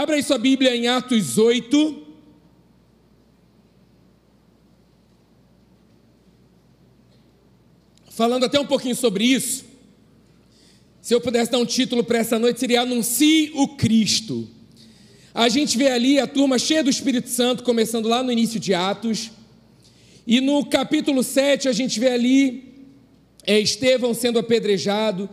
Abra 0.00 0.14
aí 0.14 0.22
sua 0.22 0.38
Bíblia 0.38 0.76
em 0.76 0.86
Atos 0.86 1.38
8. 1.38 2.06
Falando 8.10 8.44
até 8.44 8.60
um 8.60 8.64
pouquinho 8.64 8.94
sobre 8.94 9.24
isso, 9.24 9.64
se 11.02 11.12
eu 11.12 11.20
pudesse 11.20 11.50
dar 11.50 11.58
um 11.58 11.66
título 11.66 12.04
para 12.04 12.18
essa 12.18 12.38
noite, 12.38 12.60
seria 12.60 12.82
Anuncie 12.82 13.50
o 13.56 13.74
Cristo. 13.74 14.48
A 15.34 15.48
gente 15.48 15.76
vê 15.76 15.88
ali 15.88 16.20
a 16.20 16.28
turma 16.28 16.60
cheia 16.60 16.84
do 16.84 16.90
Espírito 16.90 17.28
Santo, 17.28 17.64
começando 17.64 18.06
lá 18.06 18.22
no 18.22 18.30
início 18.30 18.60
de 18.60 18.72
Atos. 18.72 19.32
E 20.24 20.40
no 20.40 20.64
capítulo 20.64 21.24
7, 21.24 21.68
a 21.68 21.72
gente 21.72 21.98
vê 21.98 22.10
ali 22.10 22.72
é, 23.44 23.58
Estevão 23.58 24.14
sendo 24.14 24.38
apedrejado, 24.38 25.28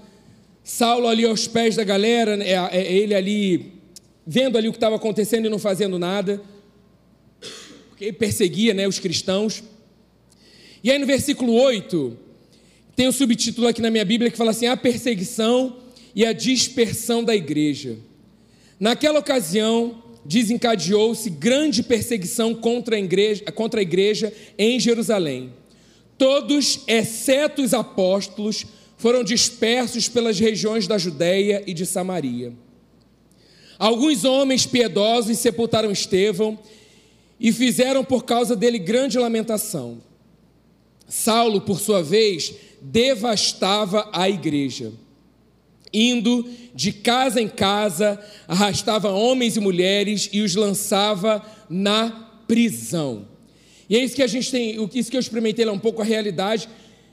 Saulo 0.63 1.07
ali 1.07 1.23
aos 1.23 1.47
pés 1.47 1.75
da 1.75 1.84
galera, 1.84 2.43
é, 2.43 2.54
é, 2.75 2.91
ele 2.91 3.13
ali, 3.13 3.75
vendo 4.26 4.57
ali 4.57 4.68
o 4.68 4.71
que 4.71 4.78
estava 4.78 4.96
acontecendo 4.96 5.46
e 5.46 5.50
não 5.50 5.60
fazendo 5.60 6.00
nada, 6.00 6.42
porque 7.89 8.11
perseguia 8.11 8.74
né, 8.74 8.88
os 8.88 9.00
cristãos. 9.00 9.64
E 10.84 10.92
aí 10.92 11.00
no 11.00 11.06
versículo 11.06 11.54
8, 11.54 12.18
tem 12.96 13.07
um 13.07 13.11
subtítulo 13.11 13.68
aqui 13.68 13.82
na 13.82 13.92
minha 13.92 14.06
Bíblia 14.06 14.32
que 14.32 14.38
fala 14.38 14.51
assim: 14.51 14.68
a 14.68 14.78
perseguição 14.78 15.78
e 16.15 16.25
a 16.25 16.34
dispersão 16.34 17.24
da 17.24 17.36
igreja. 17.36 17.98
Naquela 18.79 19.20
ocasião, 19.20 20.04
desencadeou-se 20.26 21.29
grande 21.29 21.84
perseguição 21.84 22.54
contra 22.56 22.96
a, 22.96 23.00
igreja, 23.00 23.43
contra 23.51 23.79
a 23.79 23.84
igreja 23.84 24.34
em 24.57 24.79
Jerusalém. 24.79 25.54
Todos, 26.18 26.82
exceto 26.87 27.62
os 27.62 27.73
apóstolos, 27.73 28.65
foram 28.98 29.23
dispersos 29.23 30.10
pelas 30.10 30.39
regiões 30.39 30.87
da 30.87 30.98
Judéia 30.98 31.64
e 31.68 31.73
de 31.73 31.86
Samaria. 31.86 32.53
Alguns 33.78 34.23
homens 34.23 34.66
piedosos 34.66 35.38
sepultaram 35.38 35.92
Estevão 35.92 36.58
e 37.39 37.52
fizeram 37.52 38.03
por 38.03 38.23
causa 38.23 38.56
dele 38.56 38.80
grande 38.80 39.20
lamentação. 39.20 40.00
Saulo, 41.08 41.62
por 41.62 41.80
sua 41.80 42.02
vez, 42.02 42.53
devastava 42.81 44.09
a 44.12 44.30
igreja 44.30 44.94
indo 45.96 46.46
de 46.73 46.92
casa 46.92 47.42
em 47.42 47.48
casa, 47.48 48.20
arrastava 48.48 49.09
homens 49.12 49.56
e 49.56 49.62
mulheres 49.62 50.30
e 50.34 50.42
os 50.42 50.53
lançava 50.53 51.42
na 51.70 52.09
prisão. 52.46 53.26
E 53.90 53.96
é 53.96 54.03
isso 54.03 54.16
que 54.16 54.23
a 54.23 54.28
gente 54.28 54.52
tem, 54.52 54.90
isso 54.94 55.09
que 55.09 55.16
eu 55.16 55.22
experimentei 55.22 55.64
lá 55.64 55.72
um 55.72 55.80
pouco 55.80 56.02
a 56.02 56.06
realidade 56.06 56.68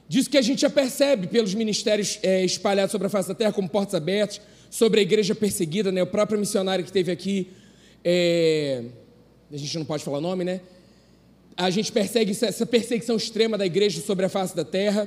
disso 0.09 0.29
que 0.29 0.37
a 0.37 0.43
gente 0.43 0.61
já 0.61 0.69
percebe 0.69 1.27
pelos 1.27 1.55
ministérios 1.55 2.19
é, 2.23 2.45
espalhados 2.45 2.93
sobre 2.93 3.07
a 3.07 3.11
face 3.11 3.29
da 3.29 3.35
terra, 3.35 3.53
como 3.53 3.69
Portas 3.69 3.95
Abertas, 3.95 4.43
sobre 4.73 5.01
a 5.01 5.03
igreja 5.03 5.35
perseguida, 5.35 5.93
né? 5.93 6.03
O 6.03 6.07
próprio 6.07 6.41
missionário 6.41 6.83
que 6.83 6.91
teve 6.91 7.13
aqui, 7.13 7.49
é, 8.03 8.83
a 9.53 9.57
gente 9.59 9.77
não 9.77 9.85
pode 9.85 10.03
falar 10.03 10.19
nome, 10.19 10.45
né? 10.45 10.63
A 11.55 11.69
gente 11.69 11.93
persegue 11.93 12.31
essa 12.31 12.65
perseguição 12.65 13.15
extrema 13.15 13.59
da 13.59 13.67
igreja 13.67 14.01
sobre 14.01 14.25
a 14.25 14.31
face 14.31 14.57
da 14.57 14.65
terra. 14.65 15.07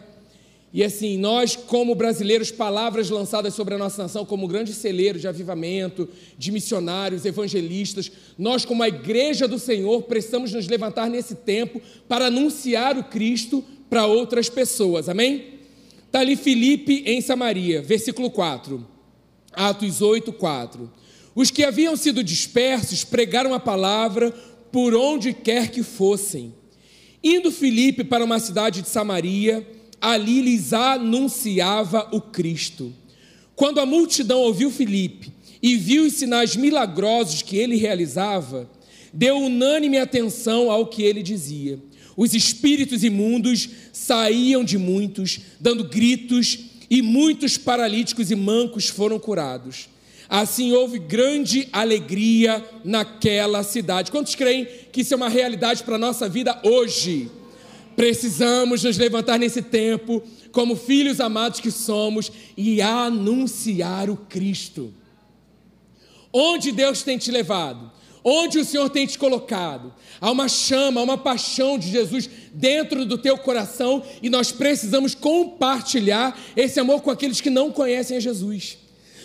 E 0.71 0.83
assim, 0.83 1.17
nós, 1.17 1.55
como 1.55 1.95
brasileiros, 1.95 2.51
palavras 2.51 3.09
lançadas 3.09 3.55
sobre 3.55 3.73
a 3.73 3.77
nossa 3.79 4.03
nação 4.03 4.23
como 4.23 4.47
grande 4.47 4.71
celeiro 4.71 5.17
de 5.17 5.27
avivamento, 5.27 6.07
de 6.37 6.51
missionários, 6.51 7.25
evangelistas, 7.25 8.11
nós, 8.37 8.65
como 8.65 8.83
a 8.83 8.87
igreja 8.87 9.47
do 9.47 9.57
Senhor, 9.57 10.03
precisamos 10.03 10.53
nos 10.53 10.67
levantar 10.67 11.09
nesse 11.09 11.33
tempo 11.33 11.81
para 12.07 12.27
anunciar 12.27 12.99
o 12.99 13.05
Cristo 13.05 13.65
para 13.89 14.05
outras 14.05 14.47
pessoas, 14.47 15.09
amém? 15.09 15.55
Está 16.05 16.19
ali 16.19 16.35
Filipe 16.35 17.01
em 17.07 17.19
Samaria, 17.19 17.81
versículo 17.81 18.29
4, 18.29 18.93
Atos 19.55 20.01
8, 20.01 20.31
4. 20.33 20.91
Os 21.33 21.51
que 21.51 21.63
haviam 21.63 21.95
sido 21.95 22.23
dispersos 22.23 23.03
pregaram 23.03 23.53
a 23.53 23.59
palavra 23.59 24.31
por 24.71 24.93
onde 24.93 25.33
quer 25.33 25.69
que 25.69 25.83
fossem. 25.83 26.53
Indo 27.23 27.51
Filipe 27.51 28.03
para 28.03 28.23
uma 28.23 28.39
cidade 28.39 28.81
de 28.81 28.89
Samaria, 28.89 29.67
ali 29.99 30.41
lhes 30.41 30.73
anunciava 30.73 32.07
o 32.11 32.21
Cristo. 32.21 32.93
Quando 33.55 33.79
a 33.79 33.85
multidão 33.85 34.39
ouviu 34.41 34.69
Filipe 34.69 35.31
e 35.61 35.75
viu 35.75 36.05
os 36.05 36.13
sinais 36.13 36.55
milagrosos 36.55 37.41
que 37.41 37.57
ele 37.57 37.75
realizava, 37.75 38.69
deu 39.13 39.37
unânime 39.37 39.97
atenção 39.97 40.69
ao 40.69 40.87
que 40.87 41.03
ele 41.03 41.23
dizia. 41.23 41.79
Os 42.17 42.33
espíritos 42.33 43.03
imundos 43.03 43.69
saíam 43.91 44.63
de 44.63 44.77
muitos, 44.77 45.39
dando 45.59 45.85
gritos, 45.85 46.59
e 46.89 47.01
muitos 47.01 47.57
paralíticos 47.57 48.31
e 48.31 48.35
mancos 48.35 48.87
foram 48.87 49.19
curados. 49.19 49.89
Assim 50.27 50.73
houve 50.73 50.97
grande 50.97 51.67
alegria 51.71 52.63
naquela 52.83 53.63
cidade. 53.63 54.11
Quantos 54.11 54.35
creem 54.35 54.67
que 54.91 55.01
isso 55.01 55.13
é 55.13 55.17
uma 55.17 55.29
realidade 55.29 55.83
para 55.83 55.95
a 55.95 55.99
nossa 55.99 56.27
vida 56.27 56.59
hoje? 56.63 57.29
Precisamos 57.95 58.83
nos 58.83 58.97
levantar 58.97 59.37
nesse 59.37 59.61
tempo, 59.61 60.21
como 60.51 60.75
filhos 60.75 61.19
amados 61.21 61.59
que 61.59 61.71
somos, 61.71 62.31
e 62.57 62.81
anunciar 62.81 64.09
o 64.09 64.17
Cristo. 64.17 64.93
Onde 66.33 66.71
Deus 66.71 67.03
tem 67.03 67.17
te 67.17 67.31
levado? 67.31 67.91
Onde 68.27 68.57
o 68.57 68.65
Senhor 68.65 68.89
tem 68.89 69.05
te 69.05 69.19
colocado? 69.19 69.93
Há 70.19 70.31
uma 70.31 70.49
chama, 70.49 70.99
há 70.99 71.03
uma 71.03 71.17
paixão 71.17 71.77
de 71.77 71.91
Jesus 71.91 72.27
dentro 72.51 73.05
do 73.05 73.19
teu 73.19 73.37
coração 73.37 74.01
e 74.19 74.31
nós 74.31 74.51
precisamos 74.51 75.13
compartilhar 75.13 76.35
esse 76.57 76.79
amor 76.79 77.03
com 77.03 77.11
aqueles 77.11 77.39
que 77.39 77.51
não 77.51 77.71
conhecem 77.71 78.17
a 78.17 78.19
Jesus. 78.19 78.79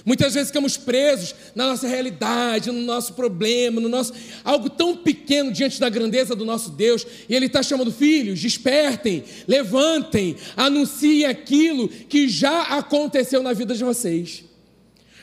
Muitas 0.04 0.34
vezes 0.34 0.48
ficamos 0.48 0.76
presos 0.76 1.34
na 1.54 1.68
nossa 1.68 1.88
realidade, 1.88 2.70
no 2.70 2.82
nosso 2.82 3.14
problema, 3.14 3.80
no 3.80 3.88
nosso 3.88 4.12
algo 4.44 4.68
tão 4.68 4.94
pequeno 4.94 5.50
diante 5.50 5.80
da 5.80 5.88
grandeza 5.88 6.36
do 6.36 6.44
nosso 6.44 6.70
Deus. 6.70 7.06
E 7.26 7.34
Ele 7.34 7.46
está 7.46 7.62
chamando 7.62 7.90
filhos, 7.90 8.38
despertem, 8.38 9.24
levantem, 9.48 10.36
anunciem 10.54 11.24
aquilo 11.24 11.88
que 11.88 12.28
já 12.28 12.64
aconteceu 12.64 13.42
na 13.42 13.54
vida 13.54 13.74
de 13.74 13.82
vocês. 13.82 14.49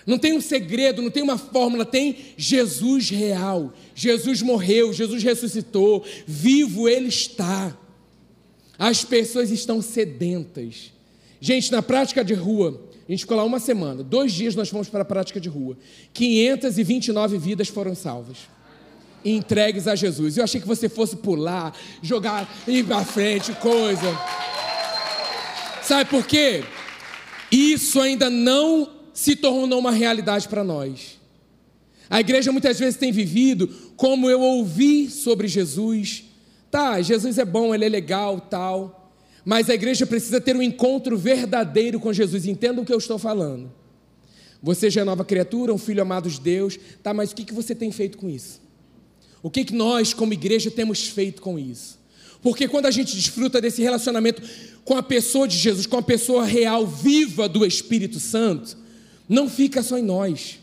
Não 0.08 0.18
tem 0.18 0.32
um 0.32 0.40
segredo, 0.40 1.02
não 1.02 1.12
tem 1.12 1.22
uma 1.22 1.38
fórmula, 1.38 1.86
tem 1.86 2.16
Jesus 2.38 3.10
real. 3.10 3.74
Jesus 3.94 4.42
morreu, 4.42 4.94
Jesus 4.94 5.22
ressuscitou, 5.22 6.06
vivo 6.26 6.88
Ele 6.88 7.10
está. 7.10 7.78
As 8.80 9.04
pessoas 9.04 9.52
estão 9.52 9.82
sedentas. 9.82 10.94
Gente, 11.42 11.70
na 11.74 11.82
prática 11.82 12.24
de 12.24 12.34
rua, 12.34 12.82
a 13.06 13.12
gente 13.12 13.22
ficou 13.22 13.36
lá 13.36 13.44
uma 13.44 13.60
semana. 13.60 14.02
Dois 14.02 14.32
dias 14.32 14.56
nós 14.56 14.70
fomos 14.70 14.88
para 14.88 15.02
a 15.02 15.06
prática 15.06 15.42
de 15.42 15.50
rua. 15.50 15.78
529 16.14 17.38
vidas 17.38 17.68
foram 17.68 17.94
salvas. 17.94 18.38
Entregues 19.26 19.90
a 19.90 19.96
Jesus. 19.96 20.38
Eu 20.38 20.46
achei 20.46 20.62
que 20.62 20.68
você 20.68 20.88
fosse 20.88 21.18
pular, 21.18 21.78
jogar, 22.02 22.50
ir 22.66 22.86
para 22.86 23.04
frente, 23.04 23.52
coisa. 23.56 24.18
Sabe 25.84 26.10
por 26.10 26.26
quê? 26.26 26.64
Isso 27.52 28.00
ainda 28.00 28.30
não 28.30 28.97
se 29.18 29.36
tornou 29.36 29.80
uma 29.80 29.90
realidade 29.90 30.48
para 30.48 30.64
nós. 30.64 31.20
A 32.08 32.20
igreja 32.20 32.52
muitas 32.52 32.78
vezes 32.78 33.00
tem 33.00 33.12
vivido 33.12 33.68
como 33.96 34.30
eu 34.30 34.40
ouvi 34.40 35.10
sobre 35.10 35.48
Jesus. 35.48 36.26
Tá, 36.70 37.02
Jesus 37.02 37.40
é 37.40 37.44
bom, 37.44 37.74
ele 37.74 37.84
é 37.84 37.90
legal, 37.90 38.40
tal. 38.40 39.12
Mas 39.44 39.72
a 39.72 39.74
igreja 39.74 40.06
precisa 40.06 40.40
ter 40.40 40.56
um 40.56 40.62
encontro 40.62 41.18
verdadeiro 41.18 42.00
com 42.00 42.14
Jesus. 42.14 42.46
Entenda 42.46 42.80
o 42.80 42.86
que 42.86 42.94
eu 42.94 43.00
estou 43.00 43.18
falando. 43.18 43.72
Você 44.62 44.88
já 44.88 45.02
é 45.02 45.04
nova 45.04 45.26
criatura, 45.26 45.74
um 45.74 45.80
filho 45.80 46.04
amado 46.04 46.30
de 46.30 46.40
Deus, 46.40 46.78
tá? 47.02 47.12
Mas 47.12 47.32
o 47.32 47.36
que, 47.36 47.44
que 47.44 47.56
você 47.56 47.74
tem 47.74 47.92
feito 47.92 48.20
com 48.20 48.30
isso? 48.30 48.62
O 49.42 49.50
que, 49.50 49.66
que 49.66 49.74
nós, 49.74 50.14
como 50.14 50.32
igreja, 50.32 50.70
temos 50.70 51.08
feito 51.08 51.42
com 51.42 51.58
isso? 51.58 51.98
Porque 52.40 52.68
quando 52.68 52.86
a 52.86 52.92
gente 52.92 53.16
desfruta 53.16 53.60
desse 53.60 53.82
relacionamento 53.82 54.44
com 54.86 54.96
a 54.96 55.02
pessoa 55.02 55.48
de 55.48 55.58
Jesus, 55.58 55.88
com 55.88 55.98
a 55.98 56.04
pessoa 56.04 56.46
real, 56.46 56.86
viva 56.86 57.50
do 57.50 57.66
Espírito 57.66 58.20
Santo, 58.20 58.86
não 59.28 59.50
fica 59.50 59.82
só 59.84 59.98
em 59.98 60.04
nós. 60.04 60.60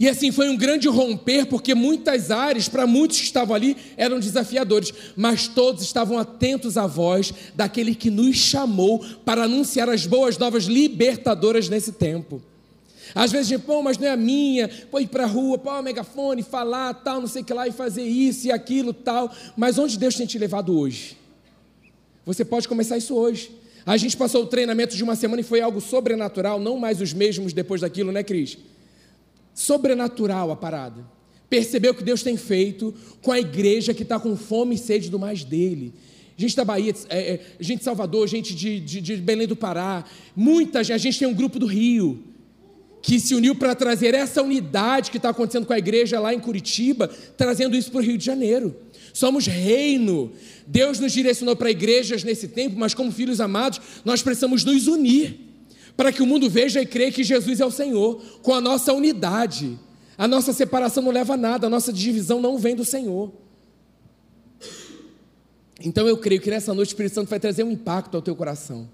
E 0.00 0.08
assim 0.08 0.30
foi 0.30 0.48
um 0.48 0.56
grande 0.56 0.86
romper, 0.88 1.46
porque 1.46 1.74
muitas 1.74 2.30
áreas, 2.30 2.68
para 2.68 2.86
muitos 2.86 3.18
que 3.18 3.24
estavam 3.24 3.54
ali, 3.54 3.76
eram 3.96 4.20
desafiadores, 4.20 4.92
mas 5.16 5.48
todos 5.48 5.82
estavam 5.82 6.18
atentos 6.18 6.76
à 6.76 6.86
voz 6.86 7.34
daquele 7.54 7.94
que 7.96 8.08
nos 8.08 8.36
chamou 8.36 9.04
para 9.24 9.44
anunciar 9.44 9.88
as 9.88 10.06
boas 10.06 10.38
novas 10.38 10.64
libertadoras 10.64 11.68
nesse 11.68 11.90
tempo. 11.92 12.40
Às 13.14 13.32
vezes, 13.32 13.48
gente, 13.48 13.62
pô, 13.62 13.82
mas 13.82 13.98
não 13.98 14.06
é 14.06 14.10
a 14.10 14.16
minha, 14.16 14.68
pô, 14.90 15.00
ir 15.00 15.08
para 15.08 15.24
a 15.24 15.26
rua, 15.26 15.58
pô, 15.58 15.82
megafone, 15.82 16.42
falar, 16.42 16.94
tal, 16.94 17.20
não 17.20 17.26
sei 17.26 17.42
o 17.42 17.44
que 17.44 17.54
lá, 17.54 17.66
e 17.66 17.72
fazer 17.72 18.04
isso 18.04 18.46
e 18.46 18.52
aquilo, 18.52 18.92
tal. 18.92 19.34
Mas 19.56 19.78
onde 19.78 19.98
Deus 19.98 20.14
tem 20.14 20.26
te 20.26 20.38
levado 20.38 20.78
hoje? 20.78 21.16
Você 22.24 22.44
pode 22.44 22.68
começar 22.68 22.96
isso 22.96 23.14
hoje. 23.14 23.50
A 23.88 23.96
gente 23.96 24.16
passou 24.16 24.42
o 24.42 24.46
treinamento 24.46 24.94
de 24.94 25.02
uma 25.02 25.16
semana 25.16 25.40
e 25.40 25.44
foi 25.44 25.60
algo 25.60 25.80
sobrenatural, 25.80 26.60
não 26.60 26.78
mais 26.78 27.00
os 27.00 27.12
mesmos 27.12 27.52
depois 27.52 27.80
daquilo, 27.80 28.12
né, 28.12 28.22
Cris? 28.22 28.58
sobrenatural 29.58 30.52
a 30.52 30.56
parada. 30.56 31.04
Percebeu 31.50 31.90
o 31.90 31.94
que 31.94 32.04
Deus 32.04 32.22
tem 32.22 32.36
feito 32.36 32.94
com 33.20 33.32
a 33.32 33.40
igreja 33.40 33.92
que 33.92 34.04
está 34.04 34.20
com 34.20 34.36
fome 34.36 34.76
e 34.76 34.78
sede 34.78 35.10
do 35.10 35.18
mais 35.18 35.42
dele. 35.42 35.92
Gente 36.36 36.54
da 36.54 36.64
Bahia, 36.64 36.94
é, 37.08 37.34
é, 37.34 37.40
gente 37.58 37.78
de 37.78 37.84
Salvador, 37.84 38.28
gente 38.28 38.54
de, 38.54 38.78
de, 38.78 39.00
de 39.00 39.16
Belém 39.16 39.48
do 39.48 39.56
Pará, 39.56 40.04
muita 40.36 40.84
gente. 40.84 40.94
A 40.94 40.98
gente 40.98 41.18
tem 41.18 41.26
um 41.26 41.34
grupo 41.34 41.58
do 41.58 41.66
Rio. 41.66 42.22
que 43.02 43.18
se 43.18 43.34
uniu 43.34 43.56
para 43.56 43.74
trazer 43.74 44.14
essa 44.14 44.42
unidade 44.42 45.10
que 45.10 45.16
está 45.16 45.30
acontecendo 45.30 45.66
com 45.66 45.72
a 45.72 45.78
igreja 45.78 46.20
lá 46.20 46.32
em 46.32 46.38
Curitiba, 46.38 47.08
trazendo 47.36 47.76
isso 47.76 47.90
para 47.90 48.00
o 48.00 48.04
Rio 48.04 48.18
de 48.18 48.24
Janeiro. 48.24 48.76
Somos 49.12 49.46
reino. 49.46 50.32
Deus 50.66 50.98
nos 50.98 51.12
direcionou 51.12 51.56
para 51.56 51.70
igrejas 51.70 52.24
nesse 52.24 52.48
tempo, 52.48 52.78
mas 52.78 52.94
como 52.94 53.10
filhos 53.10 53.40
amados, 53.40 53.80
nós 54.04 54.22
precisamos 54.22 54.64
nos 54.64 54.86
unir 54.86 55.40
para 55.96 56.12
que 56.12 56.22
o 56.22 56.26
mundo 56.26 56.48
veja 56.48 56.80
e 56.80 56.86
creia 56.86 57.10
que 57.10 57.24
Jesus 57.24 57.60
é 57.60 57.66
o 57.66 57.70
Senhor, 57.70 58.22
com 58.42 58.54
a 58.54 58.60
nossa 58.60 58.92
unidade. 58.92 59.78
A 60.16 60.28
nossa 60.28 60.52
separação 60.52 61.02
não 61.02 61.10
leva 61.10 61.34
a 61.34 61.36
nada, 61.36 61.66
a 61.66 61.70
nossa 61.70 61.92
divisão 61.92 62.40
não 62.40 62.56
vem 62.56 62.76
do 62.76 62.84
Senhor. 62.84 63.32
Então 65.84 66.06
eu 66.06 66.16
creio 66.16 66.40
que 66.40 66.50
nessa 66.50 66.72
noite 66.74 66.88
o 66.88 66.92
Espírito 66.92 67.14
Santo 67.14 67.28
vai 67.28 67.40
trazer 67.40 67.64
um 67.64 67.70
impacto 67.70 68.14
ao 68.16 68.22
teu 68.22 68.36
coração 68.36 68.88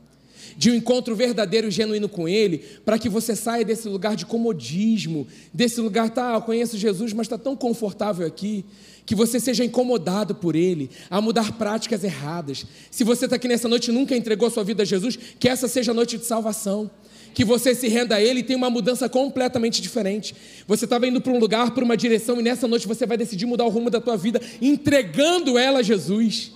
de 0.56 0.70
um 0.70 0.74
encontro 0.74 1.14
verdadeiro 1.14 1.68
e 1.68 1.70
genuíno 1.70 2.08
com 2.08 2.28
Ele, 2.28 2.58
para 2.84 2.98
que 2.98 3.08
você 3.08 3.34
saia 3.34 3.64
desse 3.64 3.88
lugar 3.88 4.16
de 4.16 4.26
comodismo, 4.26 5.26
desse 5.52 5.80
lugar, 5.80 6.10
tá, 6.10 6.34
eu 6.34 6.42
conheço 6.42 6.76
Jesus, 6.76 7.12
mas 7.12 7.26
está 7.26 7.38
tão 7.38 7.56
confortável 7.56 8.26
aqui, 8.26 8.64
que 9.06 9.14
você 9.14 9.38
seja 9.38 9.64
incomodado 9.64 10.34
por 10.34 10.56
Ele, 10.56 10.90
a 11.10 11.20
mudar 11.20 11.52
práticas 11.52 12.02
erradas. 12.04 12.66
Se 12.90 13.04
você 13.04 13.26
está 13.26 13.36
aqui 13.36 13.48
nessa 13.48 13.68
noite 13.68 13.90
e 13.90 13.92
nunca 13.92 14.16
entregou 14.16 14.50
sua 14.50 14.64
vida 14.64 14.82
a 14.82 14.86
Jesus, 14.86 15.18
que 15.38 15.48
essa 15.48 15.68
seja 15.68 15.92
a 15.92 15.94
noite 15.94 16.16
de 16.16 16.24
salvação. 16.24 16.90
Que 17.34 17.44
você 17.44 17.74
se 17.74 17.88
renda 17.88 18.14
a 18.14 18.22
Ele 18.22 18.40
e 18.40 18.42
tenha 18.44 18.56
uma 18.56 18.70
mudança 18.70 19.08
completamente 19.08 19.82
diferente. 19.82 20.34
Você 20.68 20.84
estava 20.84 21.06
indo 21.06 21.20
para 21.20 21.32
um 21.32 21.38
lugar, 21.38 21.72
para 21.72 21.84
uma 21.84 21.96
direção, 21.96 22.38
e 22.38 22.42
nessa 22.44 22.68
noite 22.68 22.86
você 22.86 23.04
vai 23.04 23.16
decidir 23.16 23.44
mudar 23.44 23.64
o 23.64 23.68
rumo 23.68 23.90
da 23.90 24.00
tua 24.00 24.16
vida, 24.16 24.40
entregando 24.62 25.58
ela 25.58 25.80
a 25.80 25.82
Jesus, 25.82 26.52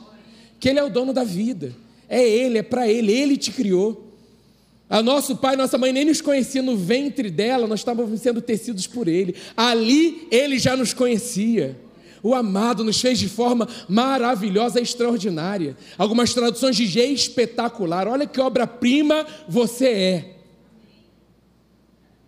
que 0.60 0.68
Ele 0.68 0.78
é 0.78 0.84
o 0.84 0.88
dono 0.88 1.12
da 1.12 1.24
vida. 1.24 1.74
É 2.08 2.26
Ele, 2.26 2.58
é 2.58 2.62
para 2.62 2.88
Ele, 2.88 3.12
Ele 3.12 3.36
te 3.36 3.50
criou. 3.52 4.06
A 4.88 5.02
nosso 5.02 5.36
pai, 5.36 5.54
nossa 5.54 5.76
mãe 5.76 5.92
nem 5.92 6.06
nos 6.06 6.22
conhecia 6.22 6.62
no 6.62 6.74
ventre 6.76 7.30
dela, 7.30 7.66
nós 7.66 7.80
estávamos 7.80 8.20
sendo 8.20 8.40
tecidos 8.40 8.86
por 8.86 9.06
Ele. 9.06 9.34
Ali 9.54 10.26
Ele 10.30 10.58
já 10.58 10.76
nos 10.76 10.94
conhecia. 10.94 11.76
O 12.22 12.34
amado 12.34 12.82
nos 12.82 13.00
fez 13.00 13.18
de 13.18 13.28
forma 13.28 13.68
maravilhosa 13.88 14.80
extraordinária. 14.80 15.76
Algumas 15.96 16.32
traduções 16.32 16.74
de 16.74 16.98
espetacular. 16.98 18.08
Olha 18.08 18.26
que 18.26 18.40
obra-prima 18.40 19.26
você 19.46 19.88
é. 19.88 20.34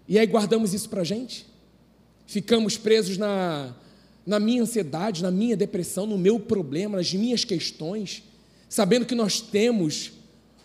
E 0.06 0.18
aí 0.18 0.26
guardamos 0.26 0.74
isso 0.74 0.88
para 0.88 1.00
a 1.00 1.04
gente? 1.04 1.46
Ficamos 2.26 2.76
presos 2.76 3.16
na, 3.16 3.74
na 4.26 4.38
minha 4.38 4.62
ansiedade, 4.62 5.22
na 5.22 5.30
minha 5.30 5.56
depressão, 5.56 6.06
no 6.06 6.18
meu 6.18 6.38
problema, 6.38 6.98
nas 6.98 7.12
minhas 7.12 7.44
questões 7.44 8.22
sabendo 8.70 9.04
que 9.04 9.16
nós 9.16 9.40
temos 9.40 10.12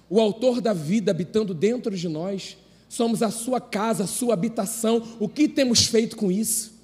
o 0.07 0.21
Autor 0.21 0.61
da 0.61 0.71
vida 0.71 1.09
habitando 1.09 1.53
dentro 1.53 1.97
de 1.97 2.07
nós, 2.07 2.55
somos 2.87 3.23
a 3.23 3.31
sua 3.31 3.59
casa, 3.59 4.03
a 4.03 4.07
sua 4.07 4.35
habitação, 4.35 5.01
o 5.19 5.27
que 5.27 5.47
temos 5.47 5.87
feito 5.87 6.15
com 6.15 6.31
isso? 6.31 6.75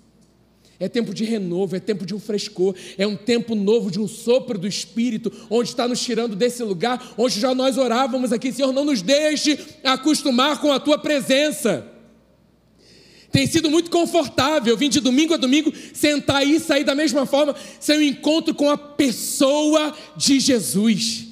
É 0.80 0.90
tempo 0.90 1.14
de 1.14 1.24
renovo, 1.24 1.76
é 1.76 1.80
tempo 1.80 2.08
de 2.08 2.16
um 2.16 2.20
frescor, 2.20 2.76
é 2.98 3.06
um 3.06 3.16
tempo 3.16 3.54
novo 3.54 3.92
de 3.92 4.00
um 4.00 4.08
sopro 4.08 4.58
do 4.58 4.68
Espírito, 4.68 5.32
onde 5.48 5.70
está 5.70 5.88
nos 5.88 6.02
tirando 6.02 6.36
desse 6.36 6.64
lugar, 6.64 7.14
onde 7.16 7.40
já 7.40 7.54
nós 7.54 7.78
orávamos 7.78 8.34
aqui, 8.34 8.52
Senhor, 8.52 8.74
não 8.74 8.84
nos 8.84 9.04
deixe 9.04 9.60
acostumar 9.84 10.60
com 10.60 10.72
a 10.72 10.80
tua 10.80 10.98
presença. 10.98 11.91
Tem 13.32 13.48
sido 13.48 13.70
muito 13.70 13.90
confortável 13.90 14.76
vir 14.76 14.90
de 14.90 15.00
domingo 15.00 15.34
a 15.34 15.38
domingo, 15.38 15.72
sentar 15.94 16.38
aí 16.38 16.56
e 16.56 16.60
sair 16.60 16.84
da 16.84 16.94
mesma 16.94 17.26
forma, 17.26 17.56
sem 17.80 17.98
um 17.98 18.02
encontro 18.02 18.54
com 18.54 18.70
a 18.70 18.78
pessoa 18.78 19.96
de 20.18 20.40
Jesus, 20.40 21.28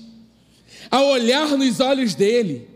a 0.90 1.04
olhar 1.04 1.58
nos 1.58 1.82
olhos 1.82 2.16
dele, 2.16 2.70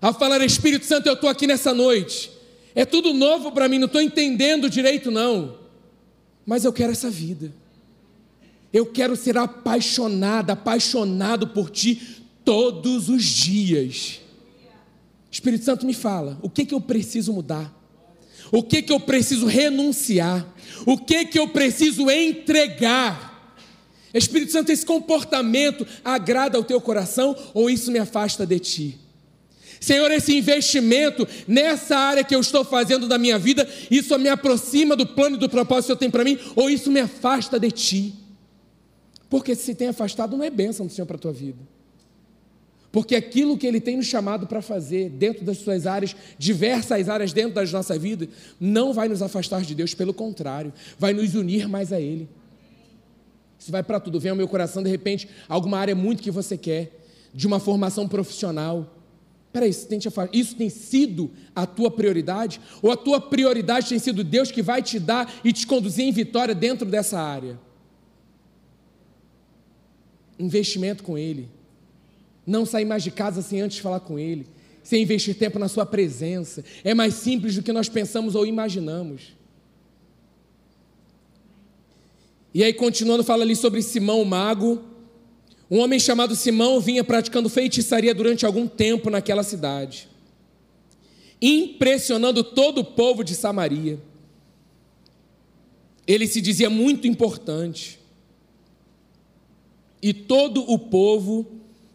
a 0.00 0.12
falar: 0.12 0.42
Espírito 0.42 0.86
Santo, 0.86 1.06
eu 1.06 1.12
estou 1.12 1.28
aqui 1.28 1.46
nessa 1.46 1.74
noite, 1.74 2.30
é 2.74 2.86
tudo 2.86 3.12
novo 3.12 3.52
para 3.52 3.68
mim, 3.68 3.78
não 3.78 3.86
estou 3.86 4.00
entendendo 4.00 4.70
direito, 4.70 5.10
não, 5.10 5.58
mas 6.46 6.64
eu 6.64 6.72
quero 6.72 6.92
essa 6.92 7.10
vida, 7.10 7.52
eu 8.72 8.86
quero 8.86 9.16
ser 9.16 9.36
apaixonada, 9.36 10.54
apaixonado 10.54 11.48
por 11.48 11.68
Ti 11.68 12.22
todos 12.42 13.10
os 13.10 13.22
dias. 13.22 14.20
Espírito 15.30 15.64
Santo 15.64 15.84
me 15.84 15.92
fala, 15.92 16.38
o 16.40 16.48
que, 16.48 16.64
que 16.64 16.72
eu 16.72 16.80
preciso 16.80 17.32
mudar? 17.32 17.83
O 18.50 18.62
que 18.62 18.82
que 18.82 18.92
eu 18.92 19.00
preciso 19.00 19.46
renunciar? 19.46 20.46
O 20.86 20.96
que 20.96 21.24
que 21.24 21.38
eu 21.38 21.48
preciso 21.48 22.10
entregar? 22.10 23.56
Espírito 24.12 24.52
Santo, 24.52 24.70
esse 24.70 24.86
comportamento 24.86 25.86
agrada 26.04 26.56
ao 26.56 26.62
teu 26.62 26.80
coração 26.80 27.36
ou 27.52 27.68
isso 27.68 27.90
me 27.90 27.98
afasta 27.98 28.46
de 28.46 28.58
ti? 28.60 28.98
Senhor, 29.80 30.10
esse 30.12 30.34
investimento 30.34 31.28
nessa 31.46 31.96
área 31.96 32.24
que 32.24 32.34
eu 32.34 32.40
estou 32.40 32.64
fazendo 32.64 33.06
da 33.06 33.18
minha 33.18 33.38
vida, 33.38 33.68
isso 33.90 34.18
me 34.18 34.28
aproxima 34.28 34.96
do 34.96 35.06
plano 35.06 35.36
e 35.36 35.38
do 35.38 35.48
propósito 35.48 35.88
que 35.88 35.92
eu 35.92 35.96
tenho 35.96 36.12
para 36.12 36.24
mim, 36.24 36.38
ou 36.56 36.70
isso 36.70 36.90
me 36.90 37.00
afasta 37.00 37.58
de 37.58 37.70
ti? 37.70 38.14
Porque 39.28 39.54
se 39.54 39.74
tem 39.74 39.88
afastado, 39.88 40.36
não 40.36 40.44
é 40.44 40.48
bênção 40.48 40.86
do 40.86 40.92
Senhor 40.92 41.06
para 41.06 41.16
a 41.16 41.18
tua 41.18 41.32
vida. 41.32 41.73
Porque 42.94 43.16
aquilo 43.16 43.58
que 43.58 43.66
Ele 43.66 43.80
tem 43.80 43.96
nos 43.96 44.06
chamado 44.06 44.46
para 44.46 44.62
fazer 44.62 45.10
dentro 45.10 45.44
das 45.44 45.58
suas 45.58 45.84
áreas, 45.84 46.14
diversas 46.38 47.08
áreas 47.08 47.32
dentro 47.32 47.52
das 47.52 47.72
nossas 47.72 48.00
vidas, 48.00 48.28
não 48.60 48.92
vai 48.92 49.08
nos 49.08 49.20
afastar 49.20 49.62
de 49.62 49.74
Deus, 49.74 49.94
pelo 49.94 50.14
contrário, 50.14 50.72
vai 50.96 51.12
nos 51.12 51.34
unir 51.34 51.68
mais 51.68 51.92
a 51.92 52.00
Ele. 52.00 52.28
Isso 53.58 53.72
vai 53.72 53.82
para 53.82 53.98
tudo. 53.98 54.20
Vem 54.20 54.30
ao 54.30 54.36
meu 54.36 54.46
coração, 54.46 54.80
de 54.80 54.88
repente, 54.88 55.28
alguma 55.48 55.76
área 55.76 55.92
muito 55.92 56.22
que 56.22 56.30
você 56.30 56.56
quer, 56.56 56.92
de 57.34 57.48
uma 57.48 57.58
formação 57.58 58.06
profissional. 58.06 58.96
Peraí, 59.52 59.70
isso 59.70 59.88
tem, 59.88 59.98
isso 60.32 60.54
tem 60.54 60.70
sido 60.70 61.32
a 61.52 61.66
tua 61.66 61.90
prioridade? 61.90 62.60
Ou 62.80 62.92
a 62.92 62.96
tua 62.96 63.20
prioridade 63.20 63.88
tem 63.88 63.98
sido 63.98 64.22
Deus 64.22 64.52
que 64.52 64.62
vai 64.62 64.80
te 64.80 65.00
dar 65.00 65.34
e 65.42 65.52
te 65.52 65.66
conduzir 65.66 66.04
em 66.04 66.12
vitória 66.12 66.54
dentro 66.54 66.88
dessa 66.88 67.18
área? 67.18 67.58
Investimento 70.38 71.02
com 71.02 71.18
Ele 71.18 71.48
não 72.46 72.66
sair 72.66 72.84
mais 72.84 73.02
de 73.02 73.10
casa 73.10 73.42
sem 73.42 73.60
antes 73.60 73.78
falar 73.78 74.00
com 74.00 74.18
Ele, 74.18 74.46
sem 74.82 75.02
investir 75.02 75.34
tempo 75.34 75.58
na 75.58 75.68
Sua 75.68 75.86
presença. 75.86 76.64
É 76.82 76.94
mais 76.94 77.14
simples 77.14 77.54
do 77.54 77.62
que 77.62 77.72
nós 77.72 77.88
pensamos 77.88 78.34
ou 78.34 78.46
imaginamos. 78.46 79.34
E 82.52 82.62
aí, 82.62 82.72
continuando, 82.72 83.24
fala 83.24 83.42
ali 83.42 83.56
sobre 83.56 83.82
Simão, 83.82 84.22
o 84.22 84.24
mago. 84.24 84.80
Um 85.68 85.80
homem 85.80 85.98
chamado 85.98 86.36
Simão 86.36 86.78
vinha 86.78 87.02
praticando 87.02 87.48
feitiçaria 87.48 88.14
durante 88.14 88.46
algum 88.46 88.68
tempo 88.68 89.10
naquela 89.10 89.42
cidade, 89.42 90.08
impressionando 91.42 92.44
todo 92.44 92.78
o 92.78 92.84
povo 92.84 93.24
de 93.24 93.34
Samaria. 93.34 93.98
Ele 96.06 96.26
se 96.26 96.40
dizia 96.40 96.70
muito 96.70 97.08
importante. 97.08 97.98
E 100.00 100.12
todo 100.12 100.70
o 100.70 100.78
povo 100.78 101.46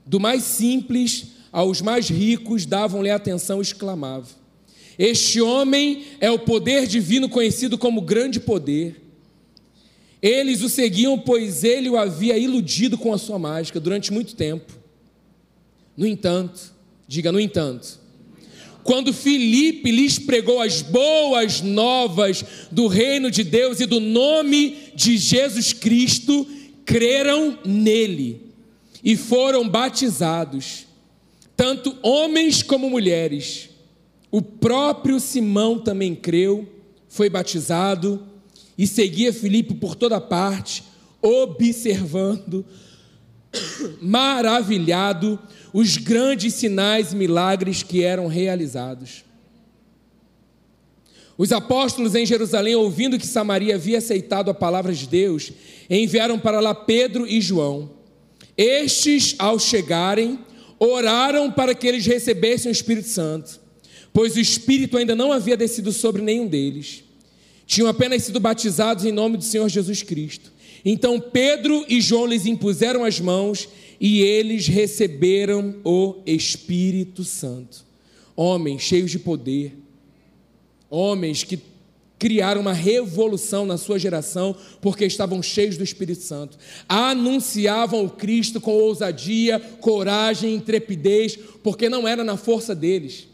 do 0.09 0.19
mais 0.19 0.41
simples 0.41 1.27
aos 1.51 1.81
mais 1.83 2.09
ricos 2.09 2.65
davam-lhe 2.65 3.11
atenção 3.11 3.59
e 3.59 3.61
exclamavam: 3.61 4.27
Este 4.97 5.39
homem 5.39 6.03
é 6.19 6.31
o 6.31 6.39
poder 6.39 6.87
divino 6.87 7.29
conhecido 7.29 7.77
como 7.77 8.01
grande 8.01 8.39
poder. 8.39 8.99
Eles 10.19 10.63
o 10.63 10.67
seguiam, 10.67 11.17
pois 11.17 11.63
ele 11.63 11.89
o 11.89 11.95
havia 11.95 12.37
iludido 12.37 12.97
com 12.97 13.13
a 13.13 13.19
sua 13.19 13.37
mágica 13.37 13.79
durante 13.79 14.11
muito 14.11 14.35
tempo. 14.35 14.73
No 15.95 16.07
entanto, 16.07 16.73
diga 17.07 17.31
no 17.31 17.39
entanto, 17.39 17.99
quando 18.83 19.13
Filipe 19.13 19.91
lhes 19.91 20.17
pregou 20.17 20.59
as 20.59 20.81
boas 20.81 21.61
novas 21.61 22.43
do 22.71 22.87
reino 22.87 23.29
de 23.29 23.43
Deus 23.43 23.79
e 23.79 23.85
do 23.85 23.99
nome 23.99 24.75
de 24.95 25.17
Jesus 25.19 25.71
Cristo, 25.71 26.47
creram 26.83 27.59
nele 27.63 28.48
e 29.03 29.15
foram 29.15 29.67
batizados, 29.67 30.85
tanto 31.55 31.97
homens 32.01 32.61
como 32.61 32.89
mulheres. 32.89 33.69
O 34.31 34.41
próprio 34.41 35.19
Simão 35.19 35.79
também 35.79 36.13
creu, 36.15 36.67
foi 37.07 37.29
batizado 37.29 38.27
e 38.77 38.85
seguia 38.85 39.33
Filipe 39.33 39.73
por 39.73 39.95
toda 39.95 40.21
parte, 40.21 40.83
observando, 41.21 42.65
maravilhado, 44.01 45.39
os 45.73 45.97
grandes 45.97 46.53
sinais 46.53 47.11
e 47.11 47.15
milagres 47.15 47.83
que 47.83 48.03
eram 48.03 48.27
realizados. 48.27 49.23
Os 51.37 51.51
apóstolos 51.53 52.15
em 52.15 52.25
Jerusalém, 52.25 52.75
ouvindo 52.75 53.17
que 53.17 53.25
Samaria 53.25 53.75
havia 53.75 53.99
aceitado 53.99 54.51
a 54.51 54.53
palavra 54.53 54.93
de 54.93 55.07
Deus, 55.07 55.53
enviaram 55.89 56.37
para 56.37 56.59
lá 56.59 56.75
Pedro 56.75 57.25
e 57.25 57.39
João. 57.39 57.98
Estes, 58.61 59.35
ao 59.39 59.57
chegarem, 59.57 60.37
oraram 60.77 61.49
para 61.49 61.73
que 61.73 61.87
eles 61.87 62.05
recebessem 62.05 62.69
o 62.69 62.73
Espírito 62.73 63.07
Santo, 63.07 63.57
pois 64.11 64.35
o 64.35 64.39
Espírito 64.39 64.97
ainda 64.97 65.15
não 65.15 65.31
havia 65.31 65.55
descido 65.55 65.93
sobre 65.93 66.21
nenhum 66.21 66.45
deles. 66.45 67.05
Tinham 67.65 67.87
apenas 67.87 68.23
sido 68.23 68.37
batizados 68.37 69.05
em 69.05 69.13
nome 69.13 69.37
do 69.37 69.43
Senhor 69.45 69.69
Jesus 69.69 70.03
Cristo. 70.03 70.51
Então 70.83 71.21
Pedro 71.21 71.85
e 71.87 72.01
João 72.01 72.25
lhes 72.25 72.45
impuseram 72.45 73.05
as 73.05 73.19
mãos 73.19 73.69
e 73.97 74.21
eles 74.21 74.67
receberam 74.67 75.75
o 75.85 76.15
Espírito 76.25 77.23
Santo. 77.23 77.85
Homens 78.35 78.81
cheios 78.81 79.11
de 79.11 79.19
poder, 79.19 79.73
Homens 80.89 81.43
que 81.43 81.59
criaram 82.19 82.59
uma 82.59 82.73
revolução 82.73 83.65
na 83.65 83.77
sua 83.77 83.97
geração 83.97 84.53
porque 84.81 85.05
estavam 85.05 85.41
cheios 85.41 85.77
do 85.77 85.83
Espírito 85.83 86.21
Santo. 86.21 86.57
Anunciavam 86.87 88.03
o 88.03 88.09
Cristo 88.09 88.59
com 88.59 88.73
ousadia, 88.73 89.57
coragem, 89.79 90.53
intrepidez, 90.53 91.37
porque 91.63 91.87
não 91.87 92.05
era 92.05 92.23
na 92.23 92.35
força 92.35 92.75
deles. 92.75 93.29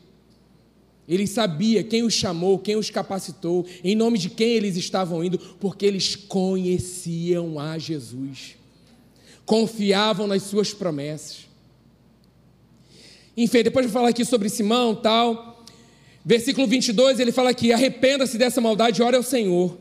Ele 1.08 1.28
sabia 1.28 1.84
quem 1.84 2.04
os 2.04 2.14
chamou, 2.14 2.60
quem 2.60 2.76
os 2.76 2.90
capacitou, 2.90 3.66
em 3.84 3.96
nome 3.96 4.18
de 4.18 4.30
quem 4.30 4.50
eles 4.50 4.76
estavam 4.76 5.24
indo, 5.24 5.38
porque 5.60 5.86
eles 5.86 6.16
conheciam 6.16 7.60
a 7.60 7.78
Jesus, 7.78 8.56
confiavam 9.46 10.26
nas 10.26 10.44
suas 10.44 10.74
promessas. 10.74 11.48
Enfim, 13.38 13.64
depois 13.64 13.86
de 13.86 13.92
falar 13.92 14.10
aqui 14.10 14.24
sobre 14.24 14.50
Simão, 14.50 14.96
tal, 14.96 15.55
versículo 16.26 16.66
22, 16.66 17.20
ele 17.20 17.32
fala 17.32 17.52
aqui: 17.52 17.72
arrependa-se 17.72 18.38
dessa 18.38 18.60
maldade, 18.60 19.04
ore 19.04 19.16
ao 19.16 19.24
Senhor. 19.24 19.78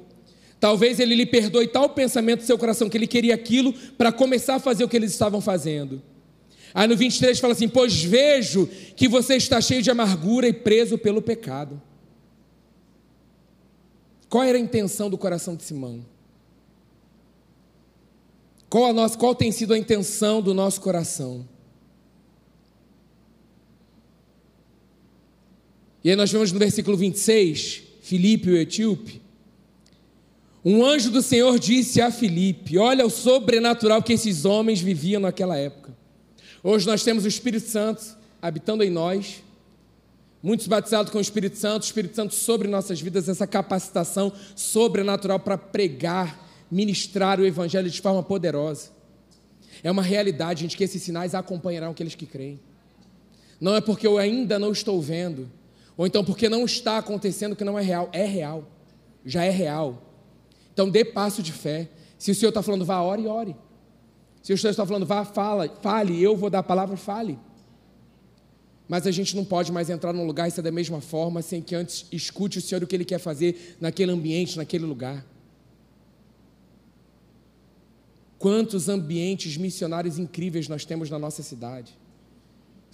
Talvez 0.60 1.00
ele 1.00 1.14
lhe 1.14 1.26
perdoe 1.26 1.66
tal 1.66 1.88
pensamento 1.88 2.40
do 2.40 2.46
seu 2.46 2.58
coração 2.58 2.88
que 2.88 2.96
ele 2.96 3.06
queria 3.06 3.34
aquilo 3.34 3.72
para 3.96 4.12
começar 4.12 4.56
a 4.56 4.60
fazer 4.60 4.84
o 4.84 4.88
que 4.88 4.96
eles 4.96 5.10
estavam 5.10 5.40
fazendo. 5.40 6.02
Aí 6.72 6.86
no 6.86 6.96
23 6.96 7.38
fala 7.38 7.52
assim: 7.54 7.68
Pois 7.68 8.02
vejo 8.02 8.68
que 8.94 9.08
você 9.08 9.36
está 9.36 9.60
cheio 9.60 9.82
de 9.82 9.90
amargura 9.90 10.46
e 10.46 10.52
preso 10.52 10.98
pelo 10.98 11.22
pecado. 11.22 11.80
Qual 14.28 14.42
era 14.42 14.58
a 14.58 14.60
intenção 14.60 15.08
do 15.08 15.16
coração 15.16 15.54
de 15.54 15.62
Simão? 15.62 16.04
Qual, 18.68 18.86
a 18.86 18.92
nossa, 18.92 19.16
qual 19.16 19.34
tem 19.36 19.52
sido 19.52 19.72
a 19.72 19.78
intenção 19.78 20.42
do 20.42 20.52
nosso 20.52 20.80
coração? 20.80 21.48
E 26.04 26.10
aí 26.10 26.16
nós 26.16 26.30
vemos 26.30 26.52
no 26.52 26.58
versículo 26.58 26.98
26, 26.98 27.82
Filipe, 28.02 28.50
o 28.50 28.56
etíope. 28.58 29.22
Um 30.62 30.84
anjo 30.84 31.10
do 31.10 31.22
Senhor 31.22 31.58
disse 31.58 31.98
a 32.02 32.10
Filipe: 32.10 32.76
Olha 32.76 33.06
o 33.06 33.10
sobrenatural 33.10 34.02
que 34.02 34.12
esses 34.12 34.44
homens 34.44 34.82
viviam 34.82 35.18
naquela 35.20 35.56
época. 35.56 35.96
Hoje 36.62 36.86
nós 36.86 37.02
temos 37.02 37.24
o 37.24 37.28
Espírito 37.28 37.66
Santo 37.68 38.02
habitando 38.40 38.84
em 38.84 38.90
nós, 38.90 39.42
muitos 40.42 40.66
batizados 40.66 41.10
com 41.10 41.16
o 41.16 41.22
Espírito 41.22 41.56
Santo, 41.56 41.84
o 41.84 41.86
Espírito 41.86 42.14
Santo 42.14 42.34
sobre 42.34 42.68
nossas 42.68 43.00
vidas, 43.00 43.26
essa 43.26 43.46
capacitação 43.46 44.30
sobrenatural 44.54 45.40
para 45.40 45.56
pregar, 45.56 46.46
ministrar 46.70 47.40
o 47.40 47.46
Evangelho 47.46 47.88
de 47.88 48.02
forma 48.02 48.22
poderosa. 48.22 48.90
É 49.82 49.90
uma 49.90 50.02
realidade, 50.02 50.60
gente, 50.60 50.76
que 50.76 50.84
esses 50.84 51.02
sinais 51.02 51.34
acompanharão 51.34 51.92
aqueles 51.92 52.14
que 52.14 52.26
creem. 52.26 52.60
Não 53.58 53.74
é 53.74 53.80
porque 53.80 54.06
eu 54.06 54.18
ainda 54.18 54.58
não 54.58 54.72
estou 54.72 55.00
vendo, 55.00 55.50
ou 55.96 56.06
então 56.06 56.24
porque 56.24 56.48
não 56.48 56.64
está 56.64 56.98
acontecendo 56.98 57.54
que 57.54 57.64
não 57.64 57.78
é 57.78 57.82
real. 57.82 58.08
É 58.12 58.24
real, 58.24 58.68
já 59.24 59.44
é 59.44 59.50
real. 59.50 60.02
Então 60.72 60.90
dê 60.90 61.04
passo 61.04 61.42
de 61.42 61.52
fé. 61.52 61.88
Se 62.18 62.30
o 62.30 62.34
Senhor 62.34 62.48
está 62.48 62.62
falando, 62.62 62.84
vá, 62.84 63.00
ore 63.00 63.26
ore. 63.26 63.56
Se 64.42 64.52
o 64.52 64.58
Senhor 64.58 64.72
está 64.72 64.84
falando, 64.84 65.06
vá, 65.06 65.24
fala, 65.24 65.68
fale, 65.80 66.20
eu 66.20 66.36
vou 66.36 66.50
dar 66.50 66.58
a 66.58 66.62
palavra, 66.62 66.96
fale. 66.96 67.38
Mas 68.86 69.06
a 69.06 69.10
gente 69.10 69.34
não 69.34 69.44
pode 69.44 69.72
mais 69.72 69.88
entrar 69.88 70.12
num 70.12 70.26
lugar 70.26 70.48
e 70.48 70.50
ser 70.50 70.60
da 70.60 70.70
mesma 70.70 71.00
forma, 71.00 71.40
sem 71.40 71.62
que 71.62 71.74
antes 71.74 72.06
escute 72.12 72.58
o 72.58 72.60
Senhor 72.60 72.82
o 72.82 72.86
que 72.86 72.94
Ele 72.94 73.04
quer 73.04 73.18
fazer 73.18 73.76
naquele 73.80 74.12
ambiente, 74.12 74.56
naquele 74.58 74.84
lugar. 74.84 75.24
Quantos 78.38 78.90
ambientes 78.90 79.56
missionários 79.56 80.18
incríveis 80.18 80.68
nós 80.68 80.84
temos 80.84 81.08
na 81.08 81.18
nossa 81.18 81.42
cidade. 81.42 81.96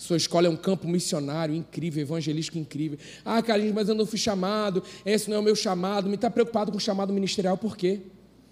Sua 0.01 0.17
escola 0.17 0.47
é 0.47 0.51
um 0.51 0.57
campo 0.57 0.89
missionário 0.89 1.55
incrível, 1.55 2.01
evangelístico 2.01 2.57
incrível. 2.57 2.99
Ah, 3.23 3.43
Carlinhos, 3.43 3.75
mas 3.75 3.87
eu 3.87 3.95
não 3.95 4.07
fui 4.07 4.19
chamado, 4.19 4.83
esse 5.05 5.29
não 5.29 5.37
é 5.37 5.41
o 5.41 5.43
meu 5.43 5.55
chamado. 5.55 6.09
Me 6.09 6.15
está 6.15 6.31
preocupado 6.31 6.73
com 6.73 6.79
o 6.79 6.81
chamado 6.81 7.13
ministerial, 7.13 7.59
por 7.59 7.77
quê? 7.77 8.01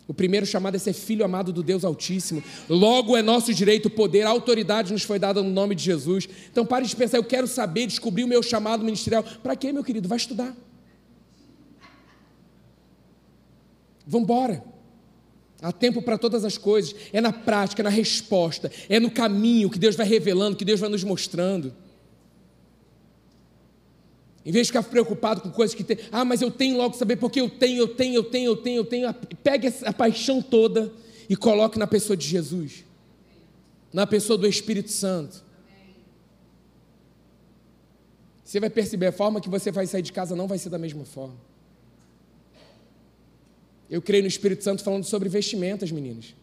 O 0.06 0.12
primeiro 0.12 0.44
chamado 0.44 0.74
é 0.74 0.78
ser 0.78 0.92
filho 0.92 1.24
amado 1.24 1.50
do 1.50 1.62
Deus 1.62 1.86
Altíssimo. 1.86 2.44
Logo 2.68 3.16
é 3.16 3.22
nosso 3.22 3.54
direito, 3.54 3.88
poder, 3.88 4.26
a 4.26 4.28
autoridade 4.28 4.92
nos 4.92 5.04
foi 5.04 5.18
dada 5.18 5.42
no 5.42 5.48
nome 5.48 5.74
de 5.74 5.82
Jesus. 5.82 6.28
Então 6.52 6.66
pare 6.66 6.84
de 6.84 6.94
pensar, 6.94 7.16
eu 7.16 7.24
quero 7.24 7.46
saber, 7.46 7.86
descobrir 7.86 8.24
o 8.24 8.28
meu 8.28 8.42
chamado 8.42 8.84
ministerial. 8.84 9.24
Para 9.42 9.56
quê, 9.56 9.72
meu 9.72 9.82
querido? 9.82 10.06
Vai 10.06 10.18
estudar. 10.18 10.54
Vamos 14.06 14.24
embora. 14.24 14.62
Há 15.60 15.72
tempo 15.72 16.00
para 16.00 16.16
todas 16.16 16.44
as 16.44 16.56
coisas. 16.56 16.94
É 17.12 17.20
na 17.20 17.32
prática, 17.32 17.82
é 17.82 17.84
na 17.84 17.90
resposta, 17.90 18.70
é 18.88 19.00
no 19.00 19.10
caminho 19.10 19.68
que 19.68 19.78
Deus 19.78 19.96
vai 19.96 20.06
revelando, 20.06 20.56
que 20.56 20.64
Deus 20.64 20.78
vai 20.78 20.88
nos 20.88 21.02
mostrando. 21.02 21.74
Em 24.46 24.52
vez 24.52 24.66
de 24.66 24.72
ficar 24.72 24.82
preocupado 24.84 25.40
com 25.40 25.50
coisas 25.50 25.74
que 25.74 25.84
tem, 25.84 25.98
ah, 26.10 26.24
mas 26.24 26.40
eu 26.40 26.50
tenho 26.50 26.76
logo 26.76 26.96
saber 26.96 27.16
porque 27.16 27.40
eu 27.40 27.50
tenho, 27.50 27.80
eu 27.80 27.88
tenho, 27.88 28.14
eu 28.14 28.24
tenho, 28.24 28.50
eu 28.50 28.56
tenho, 28.56 28.76
eu 28.78 28.84
tenho. 28.84 29.14
Pegue 29.42 29.72
a 29.84 29.92
paixão 29.92 30.40
toda 30.40 30.92
e 31.28 31.36
coloque 31.36 31.78
na 31.78 31.86
pessoa 31.86 32.16
de 32.16 32.26
Jesus, 32.26 32.84
na 33.92 34.06
pessoa 34.06 34.38
do 34.38 34.46
Espírito 34.46 34.90
Santo. 34.90 35.44
Você 38.44 38.58
vai 38.58 38.70
perceber 38.70 39.08
a 39.08 39.12
forma 39.12 39.40
que 39.40 39.48
você 39.50 39.70
vai 39.70 39.86
sair 39.86 40.00
de 40.00 40.12
casa 40.12 40.34
não 40.34 40.46
vai 40.46 40.56
ser 40.56 40.70
da 40.70 40.78
mesma 40.78 41.04
forma. 41.04 41.36
Eu 43.90 44.02
creio 44.02 44.22
no 44.22 44.28
Espírito 44.28 44.62
Santo 44.62 44.82
falando 44.82 45.04
sobre 45.04 45.28
vestimentas, 45.28 45.90
meninas. 45.90 46.34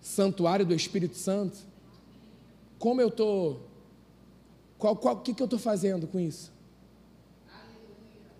Santuário 0.00 0.64
do 0.64 0.74
Espírito 0.74 1.16
Santo. 1.16 1.58
Como 2.78 3.00
eu 3.00 3.08
estou 3.08 3.70
qual, 4.80 4.96
qual, 4.96 5.20
que, 5.20 5.34
que 5.34 5.42
eu 5.42 5.44
estou 5.44 5.58
fazendo 5.58 6.06
com 6.06 6.18
isso? 6.18 6.50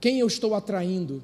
Quem 0.00 0.18
eu 0.18 0.26
estou 0.26 0.54
atraindo? 0.54 1.22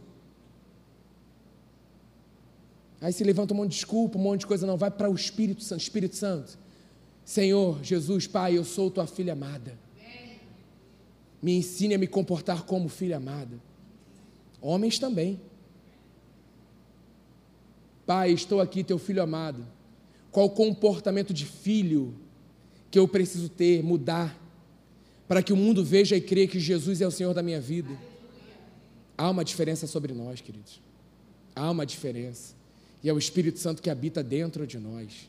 Aí 3.00 3.10
se 3.14 3.24
levanta 3.24 3.54
um 3.54 3.56
monte 3.56 3.70
de 3.70 3.76
desculpa, 3.76 4.18
um 4.18 4.20
monte 4.20 4.40
de 4.40 4.46
coisa, 4.46 4.66
não, 4.66 4.76
vai 4.76 4.90
para 4.90 5.08
o 5.08 5.14
Espírito 5.14 5.62
Santo, 5.64 5.80
Espírito 5.80 6.16
Santo. 6.16 6.58
Senhor, 7.24 7.82
Jesus, 7.82 8.26
Pai, 8.26 8.58
eu 8.58 8.64
sou 8.64 8.90
tua 8.90 9.06
filha 9.06 9.32
amada. 9.32 9.78
Me 11.42 11.56
ensine 11.56 11.94
a 11.94 11.98
me 11.98 12.06
comportar 12.06 12.64
como 12.64 12.88
filha 12.90 13.16
amada. 13.16 13.58
Homens 14.66 14.98
também. 14.98 15.40
Pai, 18.04 18.30
estou 18.32 18.60
aqui, 18.60 18.82
teu 18.84 18.98
filho 18.98 19.22
amado. 19.22 19.66
Qual 20.30 20.50
comportamento 20.50 21.32
de 21.32 21.44
filho 21.44 22.14
que 22.90 22.98
eu 22.98 23.06
preciso 23.06 23.48
ter, 23.48 23.82
mudar? 23.82 24.36
para 25.28 25.42
que 25.42 25.52
o 25.52 25.56
mundo 25.56 25.84
veja 25.84 26.16
e 26.16 26.20
creia 26.20 26.46
que 26.46 26.60
Jesus 26.60 27.00
é 27.00 27.06
o 27.06 27.10
Senhor 27.10 27.34
da 27.34 27.42
minha 27.42 27.60
vida. 27.60 27.90
Há 29.18 29.28
uma 29.30 29.44
diferença 29.44 29.86
sobre 29.86 30.12
nós, 30.12 30.40
queridos. 30.40 30.80
Há 31.54 31.70
uma 31.70 31.84
diferença. 31.84 32.54
E 33.02 33.08
é 33.08 33.12
o 33.12 33.18
Espírito 33.18 33.58
Santo 33.58 33.82
que 33.82 33.90
habita 33.90 34.22
dentro 34.22 34.66
de 34.66 34.78
nós. 34.78 35.28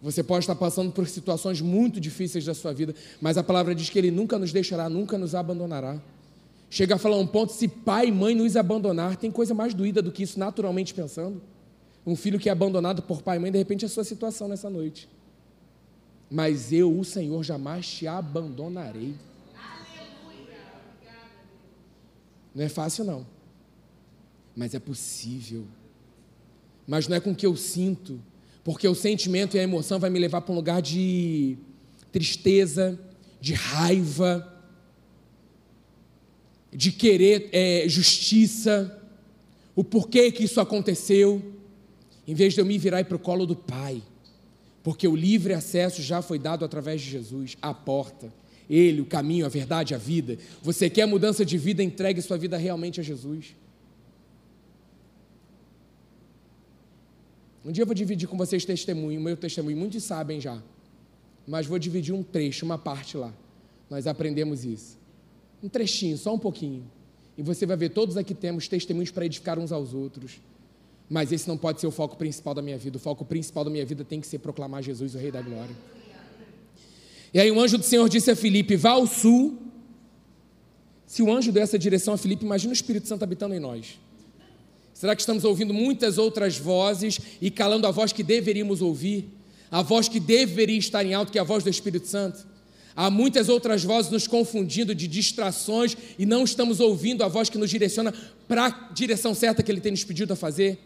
Você 0.00 0.22
pode 0.22 0.44
estar 0.44 0.54
passando 0.54 0.92
por 0.92 1.06
situações 1.08 1.60
muito 1.60 2.00
difíceis 2.00 2.44
da 2.44 2.54
sua 2.54 2.72
vida, 2.72 2.94
mas 3.20 3.36
a 3.36 3.42
palavra 3.42 3.74
diz 3.74 3.90
que 3.90 3.98
Ele 3.98 4.10
nunca 4.10 4.38
nos 4.38 4.52
deixará, 4.52 4.88
nunca 4.88 5.18
nos 5.18 5.34
abandonará. 5.34 6.00
Chega 6.70 6.96
a 6.96 6.98
falar 6.98 7.16
um 7.16 7.26
ponto: 7.26 7.52
se 7.52 7.68
pai 7.68 8.08
e 8.08 8.12
mãe 8.12 8.34
nos 8.34 8.56
abandonar, 8.56 9.16
tem 9.16 9.30
coisa 9.30 9.54
mais 9.54 9.74
doída 9.74 10.02
do 10.02 10.12
que 10.12 10.22
isso, 10.22 10.38
naturalmente 10.38 10.94
pensando. 10.94 11.40
Um 12.06 12.16
filho 12.16 12.38
que 12.38 12.48
é 12.48 12.52
abandonado 12.52 13.02
por 13.02 13.22
pai 13.22 13.36
e 13.36 13.40
mãe, 13.40 13.52
de 13.52 13.58
repente, 13.58 13.84
é 13.84 13.86
a 13.86 13.90
sua 13.90 14.04
situação 14.04 14.48
nessa 14.48 14.70
noite 14.70 15.08
mas 16.30 16.72
eu, 16.72 16.96
o 16.98 17.04
Senhor, 17.04 17.42
jamais 17.42 17.86
te 17.86 18.06
abandonarei. 18.06 19.14
Não 22.54 22.64
é 22.64 22.68
fácil, 22.68 23.04
não, 23.04 23.26
mas 24.56 24.74
é 24.74 24.78
possível. 24.78 25.64
Mas 26.86 27.06
não 27.06 27.16
é 27.16 27.20
com 27.20 27.30
o 27.30 27.34
que 27.34 27.46
eu 27.46 27.54
sinto, 27.56 28.20
porque 28.64 28.88
o 28.88 28.94
sentimento 28.94 29.56
e 29.56 29.60
a 29.60 29.62
emoção 29.62 29.98
vai 29.98 30.10
me 30.10 30.18
levar 30.18 30.40
para 30.40 30.52
um 30.52 30.56
lugar 30.56 30.82
de 30.82 31.56
tristeza, 32.10 32.98
de 33.40 33.54
raiva, 33.54 34.57
de 36.72 36.92
querer 36.92 37.48
é, 37.52 37.88
justiça, 37.88 39.00
o 39.74 39.82
porquê 39.82 40.30
que 40.30 40.44
isso 40.44 40.60
aconteceu, 40.60 41.42
em 42.26 42.34
vez 42.34 42.54
de 42.54 42.60
eu 42.60 42.66
me 42.66 42.78
virar 42.78 43.04
para 43.04 43.16
o 43.16 43.18
colo 43.18 43.46
do 43.46 43.56
Pai 43.56 44.02
porque 44.82 45.06
o 45.06 45.14
livre 45.14 45.52
acesso 45.52 46.02
já 46.02 46.22
foi 46.22 46.38
dado 46.38 46.64
através 46.64 47.00
de 47.00 47.10
Jesus, 47.10 47.56
a 47.60 47.74
porta. 47.74 48.32
Ele, 48.70 49.00
o 49.00 49.04
caminho, 49.06 49.46
a 49.46 49.48
verdade, 49.48 49.94
a 49.94 49.98
vida. 49.98 50.38
Você 50.62 50.88
quer 50.88 51.06
mudança 51.06 51.44
de 51.44 51.58
vida, 51.58 51.82
entregue 51.82 52.22
sua 52.22 52.36
vida 52.36 52.56
realmente 52.56 53.00
a 53.00 53.02
Jesus. 53.02 53.54
Um 57.64 57.70
dia 57.70 57.82
eu 57.82 57.86
vou 57.86 57.94
dividir 57.94 58.26
com 58.28 58.36
vocês 58.36 58.64
testemunho, 58.64 59.20
meu 59.20 59.36
testemunho, 59.36 59.76
muitos 59.76 60.02
sabem 60.04 60.40
já, 60.40 60.62
mas 61.46 61.66
vou 61.66 61.78
dividir 61.78 62.14
um 62.14 62.22
trecho, 62.22 62.64
uma 62.64 62.78
parte 62.78 63.16
lá. 63.16 63.30
Nós 63.90 64.06
aprendemos 64.06 64.64
isso. 64.64 64.97
Um 65.62 65.68
trechinho, 65.68 66.16
só 66.16 66.34
um 66.34 66.38
pouquinho. 66.38 66.84
E 67.36 67.42
você 67.42 67.64
vai 67.64 67.76
ver, 67.76 67.90
todos 67.90 68.16
aqui 68.16 68.34
temos 68.34 68.66
testemunhos 68.66 69.10
para 69.10 69.24
edificar 69.24 69.58
uns 69.58 69.72
aos 69.72 69.94
outros. 69.94 70.40
Mas 71.08 71.32
esse 71.32 71.48
não 71.48 71.56
pode 71.56 71.80
ser 71.80 71.86
o 71.86 71.90
foco 71.90 72.16
principal 72.16 72.54
da 72.54 72.60
minha 72.60 72.76
vida. 72.76 72.96
O 72.96 73.00
foco 73.00 73.24
principal 73.24 73.64
da 73.64 73.70
minha 73.70 73.86
vida 73.86 74.04
tem 74.04 74.20
que 74.20 74.26
ser 74.26 74.38
proclamar 74.38 74.82
Jesus, 74.82 75.14
o 75.14 75.18
Rei 75.18 75.30
da 75.30 75.40
Glória. 75.40 75.74
E 77.32 77.40
aí 77.40 77.50
o 77.50 77.60
anjo 77.60 77.78
do 77.78 77.84
Senhor 77.84 78.08
disse 78.08 78.30
a 78.30 78.36
Filipe: 78.36 78.76
Vá 78.76 78.90
ao 78.90 79.06
sul 79.06 79.58
Se 81.06 81.22
o 81.22 81.32
anjo 81.32 81.52
deu 81.52 81.62
essa 81.62 81.78
direção 81.78 82.14
a 82.14 82.18
Filipe, 82.18 82.44
imagina 82.44 82.70
o 82.70 82.74
Espírito 82.74 83.08
Santo 83.08 83.22
habitando 83.22 83.54
em 83.54 83.60
nós. 83.60 83.98
Será 84.92 85.14
que 85.14 85.22
estamos 85.22 85.44
ouvindo 85.44 85.72
muitas 85.72 86.18
outras 86.18 86.58
vozes 86.58 87.20
e 87.40 87.50
calando 87.50 87.86
a 87.86 87.90
voz 87.90 88.12
que 88.12 88.22
deveríamos 88.22 88.82
ouvir? 88.82 89.30
A 89.70 89.80
voz 89.80 90.08
que 90.08 90.18
deveria 90.18 90.78
estar 90.78 91.04
em 91.04 91.14
alto, 91.14 91.30
que 91.30 91.38
é 91.38 91.40
a 91.40 91.44
voz 91.44 91.62
do 91.62 91.70
Espírito 91.70 92.08
Santo? 92.08 92.44
Há 93.00 93.10
muitas 93.10 93.48
outras 93.48 93.84
vozes 93.84 94.10
nos 94.10 94.26
confundindo 94.26 94.92
de 94.92 95.06
distrações 95.06 95.96
e 96.18 96.26
não 96.26 96.42
estamos 96.42 96.80
ouvindo 96.80 97.22
a 97.22 97.28
voz 97.28 97.48
que 97.48 97.56
nos 97.56 97.70
direciona 97.70 98.12
para 98.48 98.66
a 98.66 98.70
direção 98.92 99.36
certa 99.36 99.62
que 99.62 99.70
Ele 99.70 99.80
tem 99.80 99.92
nos 99.92 100.02
pedido 100.02 100.32
a 100.32 100.36
fazer? 100.36 100.80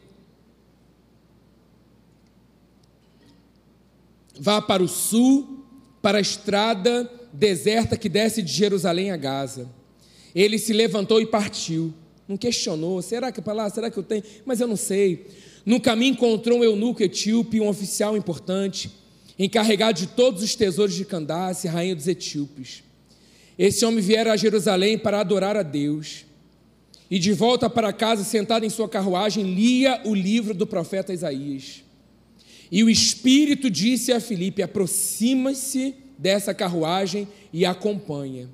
Vá 4.39 4.61
para 4.61 4.83
o 4.83 4.89
sul, 4.89 5.65
para 6.03 6.19
a 6.19 6.21
estrada 6.21 7.11
deserta 7.33 7.97
que 7.97 8.11
desce 8.11 8.43
de 8.43 8.53
Jerusalém 8.53 9.11
a 9.11 9.17
Gaza. 9.17 9.67
Ele 10.35 10.59
se 10.59 10.75
levantou 10.75 11.19
e 11.19 11.25
partiu. 11.25 11.95
Não 12.29 12.37
questionou, 12.37 13.01
será 13.01 13.33
que 13.33 13.41
é 13.41 13.43
para 13.43 13.55
lá? 13.55 13.71
Será 13.71 13.91
que 13.91 13.97
eu 13.97 14.03
tenho? 14.03 14.23
Mas 14.45 14.61
eu 14.61 14.69
não 14.69 14.77
sei. 14.77 15.29
No 15.65 15.81
caminho 15.81 16.13
encontrou 16.13 16.59
um 16.59 16.65
eunuco 16.65 17.03
etíope, 17.03 17.59
um 17.59 17.69
oficial 17.69 18.15
importante, 18.19 18.91
encarregado 19.39 19.99
de 19.99 20.07
todos 20.09 20.43
os 20.43 20.55
tesouros 20.55 20.95
de 20.95 21.05
Candace, 21.05 21.69
rainha 21.69 21.95
dos 21.95 22.09
etíopes. 22.09 22.83
Esse 23.59 23.85
homem 23.85 24.01
viera 24.01 24.33
a 24.33 24.37
Jerusalém 24.37 24.99
para 24.99 25.21
adorar 25.21 25.57
a 25.57 25.63
Deus. 25.63 26.25
E 27.11 27.19
de 27.19 27.33
volta 27.33 27.69
para 27.69 27.93
casa, 27.93 28.25
sentado 28.25 28.65
em 28.65 28.71
sua 28.71 28.89
carruagem, 28.89 29.55
lia 29.55 30.01
o 30.05 30.15
livro 30.15 30.55
do 30.55 30.67
profeta 30.67 31.13
Isaías. 31.13 31.83
E 32.71 32.83
o 32.83 32.89
Espírito 32.89 33.69
disse 33.69 34.13
a 34.13 34.21
Filipe: 34.21 34.63
aproxima-se 34.63 35.95
dessa 36.17 36.55
carruagem 36.55 37.29
e 37.53 37.67
acompanha. 37.67 38.49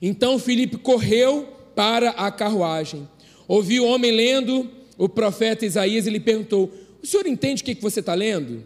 Então 0.00 0.38
Filipe 0.38 0.78
correu 0.78 1.48
para 1.74 2.10
a 2.10 2.30
carruagem. 2.30 3.06
Ouviu 3.46 3.84
o 3.84 3.88
homem 3.88 4.10
lendo 4.10 4.70
o 4.96 5.08
profeta 5.08 5.66
Isaías 5.66 6.06
e 6.06 6.10
lhe 6.10 6.20
perguntou: 6.20 6.72
O 7.02 7.06
senhor 7.06 7.26
entende 7.26 7.62
o 7.62 7.64
que 7.64 7.74
você 7.74 8.00
está 8.00 8.14
lendo? 8.14 8.62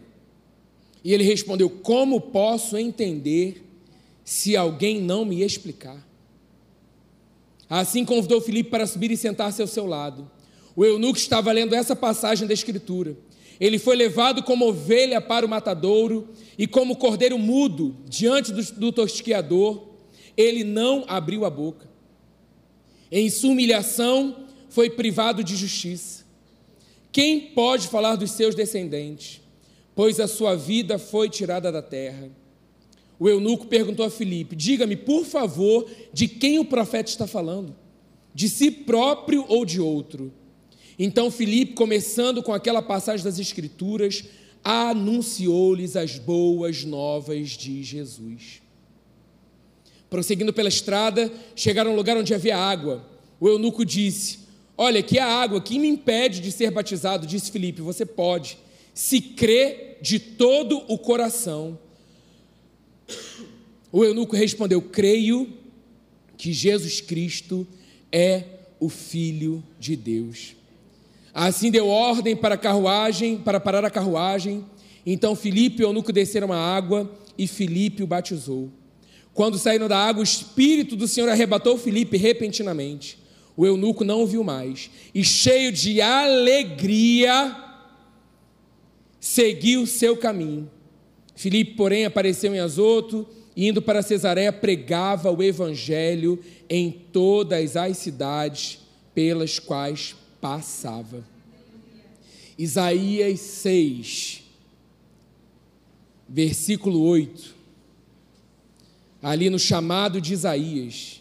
E 1.05 1.13
ele 1.13 1.23
respondeu: 1.23 1.69
Como 1.69 2.19
posso 2.19 2.75
entender 2.75 3.63
se 4.23 4.57
alguém 4.57 4.99
não 4.99 5.23
me 5.23 5.43
explicar? 5.43 6.03
Assim 7.69 8.03
convidou 8.03 8.41
Filipe 8.41 8.71
para 8.71 8.87
subir 8.87 9.11
e 9.11 9.17
sentar-se 9.17 9.61
ao 9.61 9.67
seu 9.67 9.85
lado. 9.85 10.29
O 10.75 10.83
eunuco 10.83 11.17
estava 11.17 11.51
lendo 11.51 11.75
essa 11.75 11.95
passagem 11.95 12.47
da 12.47 12.53
Escritura. 12.55 13.15
Ele 13.59 13.77
foi 13.77 13.95
levado 13.95 14.41
como 14.43 14.67
ovelha 14.67 15.21
para 15.21 15.45
o 15.45 15.49
matadouro 15.49 16.27
e 16.57 16.65
como 16.65 16.97
cordeiro 16.97 17.37
mudo 17.37 17.95
diante 18.07 18.51
do, 18.51 18.63
do 18.73 18.91
tosquiador, 18.91 19.87
ele 20.35 20.63
não 20.63 21.05
abriu 21.07 21.45
a 21.45 21.49
boca. 21.49 21.87
Em 23.11 23.29
sua 23.29 23.51
humilhação 23.51 24.47
foi 24.69 24.89
privado 24.89 25.43
de 25.43 25.55
justiça. 25.55 26.25
Quem 27.11 27.39
pode 27.39 27.87
falar 27.87 28.15
dos 28.15 28.31
seus 28.31 28.55
descendentes? 28.55 29.44
Pois 29.95 30.19
a 30.19 30.27
sua 30.27 30.55
vida 30.55 30.99
foi 30.99 31.29
tirada 31.29 31.71
da 31.71 31.81
terra. 31.81 32.29
O 33.17 33.29
eunuco 33.29 33.65
perguntou 33.67 34.05
a 34.05 34.09
Filipe: 34.09 34.55
Diga-me, 34.55 34.95
por 34.95 35.25
favor, 35.25 35.89
de 36.11 36.27
quem 36.27 36.59
o 36.59 36.65
profeta 36.65 37.09
está 37.09 37.25
falando? 37.25 37.75
De 38.33 38.49
si 38.49 38.69
próprio 38.69 39.45
ou 39.47 39.65
de 39.65 39.79
outro? 39.79 40.33
Então 40.99 41.31
Filipe, 41.31 41.73
começando 41.73 42.43
com 42.43 42.53
aquela 42.53 42.81
passagem 42.81 43.23
das 43.23 43.39
Escrituras, 43.39 44.25
anunciou-lhes 44.63 45.95
as 45.95 46.17
boas 46.17 46.83
novas 46.83 47.51
de 47.51 47.83
Jesus. 47.83 48.61
Prosseguindo 50.09 50.53
pela 50.53 50.69
estrada, 50.69 51.31
chegaram 51.55 51.91
a 51.91 51.93
um 51.93 51.97
lugar 51.97 52.17
onde 52.17 52.33
havia 52.33 52.57
água. 52.57 53.05
O 53.39 53.47
eunuco 53.47 53.85
disse: 53.85 54.39
Olha, 54.77 54.99
aqui 54.99 55.19
a 55.19 55.25
água, 55.25 55.61
que 55.61 55.79
me 55.79 55.87
impede 55.87 56.41
de 56.41 56.51
ser 56.51 56.71
batizado? 56.71 57.27
Disse 57.27 57.51
Filipe: 57.51 57.81
Você 57.81 58.05
pode, 58.05 58.57
se 58.95 59.19
crê 59.19 59.97
de 60.01 60.17
todo 60.17 60.81
o 60.87 60.97
coração. 60.97 61.77
O 63.91 64.03
eunuco 64.03 64.35
respondeu: 64.35 64.81
Creio 64.81 65.53
que 66.37 66.53
Jesus 66.53 67.01
Cristo 67.01 67.67
é 68.11 68.43
o 68.79 68.87
Filho 68.87 69.61
de 69.77 69.95
Deus. 69.95 70.55
Assim 71.33 71.69
deu 71.69 71.87
ordem 71.87 72.35
para 72.35 72.55
a 72.55 72.57
carruagem, 72.57 73.37
para 73.37 73.59
parar 73.59 73.83
a 73.83 73.91
carruagem. 73.91 74.65
Então 75.05 75.35
Filipe 75.35 75.81
e 75.81 75.85
o 75.85 75.89
eunuco 75.89 76.13
desceram 76.13 76.53
a 76.53 76.57
água 76.57 77.11
e 77.37 77.45
Filipe 77.45 78.01
o 78.01 78.07
batizou. 78.07 78.71
Quando 79.33 79.59
saíram 79.59 79.89
da 79.89 79.97
água, 79.97 80.21
o 80.21 80.23
Espírito 80.23 80.95
do 80.95 81.09
Senhor 81.09 81.29
arrebatou 81.29 81.77
Filipe 81.77 82.15
repentinamente. 82.15 83.19
O 83.57 83.65
eunuco 83.65 84.05
não 84.05 84.23
o 84.23 84.27
viu 84.27 84.43
mais. 84.43 84.89
E 85.13 85.23
cheio 85.23 85.73
de 85.73 86.01
alegria, 86.01 87.64
seguiu 89.25 89.87
seu 89.87 90.15
caminho. 90.15 90.69
Filipe, 91.35 91.73
porém, 91.73 92.05
apareceu 92.05 92.53
em 92.53 92.59
Azoto 92.59 93.27
e, 93.55 93.67
indo 93.67 93.81
para 93.81 94.03
Cesareia, 94.03 94.53
pregava 94.53 95.31
o 95.31 95.41
evangelho 95.41 96.39
em 96.69 96.91
todas 96.91 97.75
as 97.75 97.97
cidades 97.97 98.77
pelas 99.15 99.57
quais 99.57 100.15
passava. 100.39 101.25
Isaías 102.55 103.39
6, 103.39 104.43
versículo 106.29 107.01
8 107.01 107.55
ali 109.23 109.49
no 109.49 109.57
chamado 109.57 110.21
de 110.21 110.33
Isaías. 110.33 111.19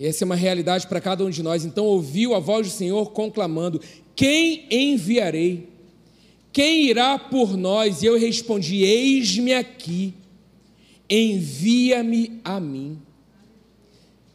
Essa 0.00 0.24
é 0.24 0.26
uma 0.26 0.34
realidade 0.34 0.86
para 0.86 1.02
cada 1.02 1.22
um 1.22 1.28
de 1.28 1.42
nós. 1.42 1.62
Então 1.62 1.84
ouviu 1.84 2.34
a 2.34 2.38
voz 2.38 2.66
do 2.66 2.72
Senhor 2.72 3.10
conclamando: 3.10 3.78
Quem 4.16 4.66
enviarei? 4.70 5.73
Quem 6.54 6.86
irá 6.88 7.18
por 7.18 7.56
nós? 7.56 8.00
E 8.00 8.06
eu 8.06 8.16
respondi: 8.16 8.84
Eis-me 8.84 9.52
aqui, 9.52 10.14
envia-me 11.10 12.40
a 12.44 12.60
mim. 12.60 13.02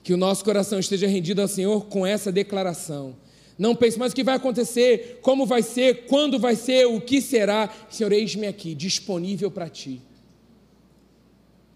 Que 0.03 0.13
o 0.13 0.17
nosso 0.17 0.43
coração 0.43 0.79
esteja 0.79 1.08
rendido 1.08 1.41
ao 1.41 1.47
Senhor 1.47 1.86
com 1.86 2.05
essa 2.05 2.29
declaração. 2.29 3.15
Não 3.58 3.73
pense 3.73 3.97
mais 3.97 4.12
o 4.12 4.15
que 4.15 4.23
vai 4.23 4.36
acontecer, 4.36 5.19
como 5.21 5.45
vai 5.45 5.63
ser, 5.63 6.08
quando 6.08 6.38
vai 6.38 6.58
ser, 6.58 6.88
o 6.88 6.99
que 6.99 7.21
será. 7.21 7.73
Senhor, 7.89 8.12
eis-me 8.12 8.47
aqui, 8.47 8.75
disponível 8.75 9.49
para 9.49 9.69
ti. 9.69 10.01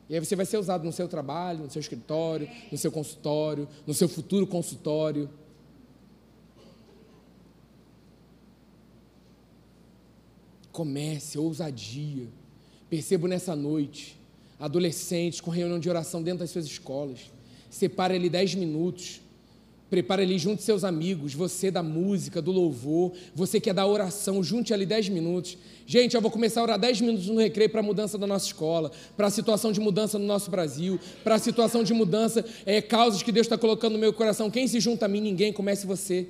E 0.10 0.16
aí 0.16 0.20
você 0.20 0.36
vai 0.36 0.46
ser 0.46 0.58
usado 0.58 0.84
no 0.84 0.92
seu 0.92 1.08
trabalho, 1.08 1.64
no 1.64 1.72
seu 1.72 1.80
escritório, 1.80 2.50
no 2.70 2.78
seu 2.78 2.92
consultório, 2.92 3.66
no 3.88 3.94
seu 3.94 4.10
futuro 4.10 4.46
consultório. 4.46 5.30
Comece, 10.74 11.40
ousadia. 11.40 12.28
Percebo 12.90 13.26
nessa 13.26 13.56
noite, 13.56 14.20
adolescentes 14.60 15.40
com 15.40 15.50
reunião 15.50 15.80
de 15.80 15.90
oração 15.90 16.22
dentro 16.22 16.40
das 16.40 16.50
suas 16.50 16.66
escolas. 16.66 17.32
Separe 17.70 18.16
ali 18.16 18.30
10 18.30 18.56
minutos 18.56 19.22
Prepare 19.94 20.24
ali, 20.24 20.40
junte 20.40 20.64
seus 20.64 20.84
amigos, 20.84 21.36
você 21.36 21.70
da 21.70 21.84
música, 21.84 22.42
do 22.42 22.52
louvor, 22.52 23.12
você 23.36 23.60
que 23.60 23.70
é 23.70 23.74
da 23.74 23.86
oração, 23.86 24.44
junte 24.44 24.74
ali 24.74 24.88
10 24.88 25.10
minutos. 25.10 25.56
Gente, 25.86 26.16
eu 26.16 26.22
vou 26.22 26.32
começar 26.32 26.62
a 26.62 26.64
orar 26.64 26.80
10 26.80 27.02
minutos 27.02 27.28
no 27.28 27.40
recreio 27.40 27.70
para 27.70 27.80
a 27.80 27.84
mudança 27.84 28.18
da 28.18 28.26
nossa 28.26 28.48
escola, 28.48 28.92
para 29.16 29.28
a 29.28 29.30
situação 29.30 29.72
de 29.72 29.80
mudança 29.80 30.18
no 30.18 30.26
nosso 30.26 30.50
Brasil, 30.50 31.00
para 31.24 31.36
a 31.36 31.38
situação 31.38 31.84
de 31.84 31.94
mudança, 31.94 32.44
é, 32.66 32.82
causas 32.82 33.22
que 33.22 33.32
Deus 33.32 33.46
está 33.46 33.56
colocando 33.56 33.94
no 33.94 34.00
meu 34.00 34.12
coração. 34.12 34.50
Quem 34.50 34.68
se 34.68 34.80
junta 34.80 35.06
a 35.06 35.08
mim? 35.08 35.22
Ninguém, 35.22 35.54
comece 35.54 35.86
você. 35.86 36.28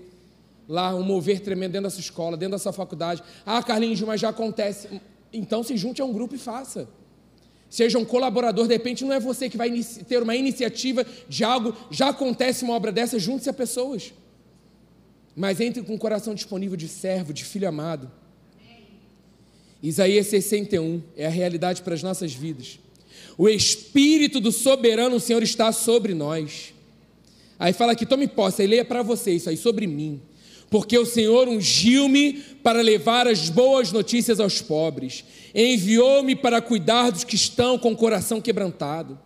Lá, 0.67 0.95
um 0.95 1.03
mover 1.03 1.41
tremendo 1.41 1.73
dentro 1.73 1.83
da 1.83 1.89
sua 1.89 2.01
escola, 2.01 2.37
dentro 2.37 2.53
da 2.53 2.59
sua 2.59 2.73
faculdade. 2.73 3.21
Ah, 3.45 3.61
Carlinhos, 3.61 4.01
mas 4.01 4.21
já 4.21 4.29
acontece. 4.29 5.01
Então 5.31 5.63
se 5.63 5.75
junte 5.75 6.01
a 6.01 6.05
um 6.05 6.13
grupo 6.13 6.35
e 6.35 6.37
faça 6.37 6.87
seja 7.73 7.97
um 7.97 8.05
colaborador, 8.05 8.67
de 8.67 8.73
repente 8.73 9.03
não 9.03 9.11
é 9.11 9.19
você 9.19 9.49
que 9.49 9.57
vai 9.57 9.71
ter 10.07 10.21
uma 10.21 10.35
iniciativa 10.35 11.03
de 11.27 11.43
algo, 11.43 11.75
já 11.89 12.09
acontece 12.09 12.63
uma 12.63 12.75
obra 12.75 12.91
dessa, 12.91 13.17
junte-se 13.17 13.49
a 13.49 13.53
pessoas. 13.53 14.13
Mas 15.35 15.59
entre 15.59 15.81
com 15.81 15.95
o 15.95 15.97
coração 15.97 16.35
disponível 16.35 16.77
de 16.77 16.87
servo, 16.87 17.33
de 17.33 17.43
filho 17.43 17.67
amado. 17.67 18.11
Isaías 19.81 20.27
61 20.27 21.01
é 21.17 21.25
a 21.25 21.29
realidade 21.29 21.81
para 21.81 21.95
as 21.95 22.03
nossas 22.03 22.31
vidas. 22.31 22.79
O 23.39 23.49
Espírito 23.49 24.39
do 24.39 24.51
soberano 24.51 25.19
Senhor 25.19 25.41
está 25.41 25.71
sobre 25.71 26.13
nós. 26.13 26.75
Aí 27.57 27.73
fala 27.73 27.93
aqui, 27.93 28.05
tome 28.05 28.27
posse, 28.27 28.61
aí 28.61 28.67
leia 28.67 28.85
para 28.85 29.01
você 29.01 29.31
isso 29.31 29.49
aí, 29.49 29.57
sobre 29.57 29.87
mim 29.87 30.21
porque 30.73 30.97
o 30.97 31.05
Senhor 31.05 31.47
ungiu-me 31.47 32.33
para 32.63 32.81
levar 32.81 33.27
as 33.27 33.47
boas 33.47 33.91
notícias 33.91 34.39
aos 34.39 34.59
pobres, 34.59 35.23
enviou-me 35.53 36.35
para 36.35 36.59
cuidar 36.63 37.11
dos 37.11 37.23
que 37.23 37.35
estão 37.35 37.77
com 37.77 37.91
o 37.91 37.95
coração 37.95 38.41
quebrantado, 38.41 39.19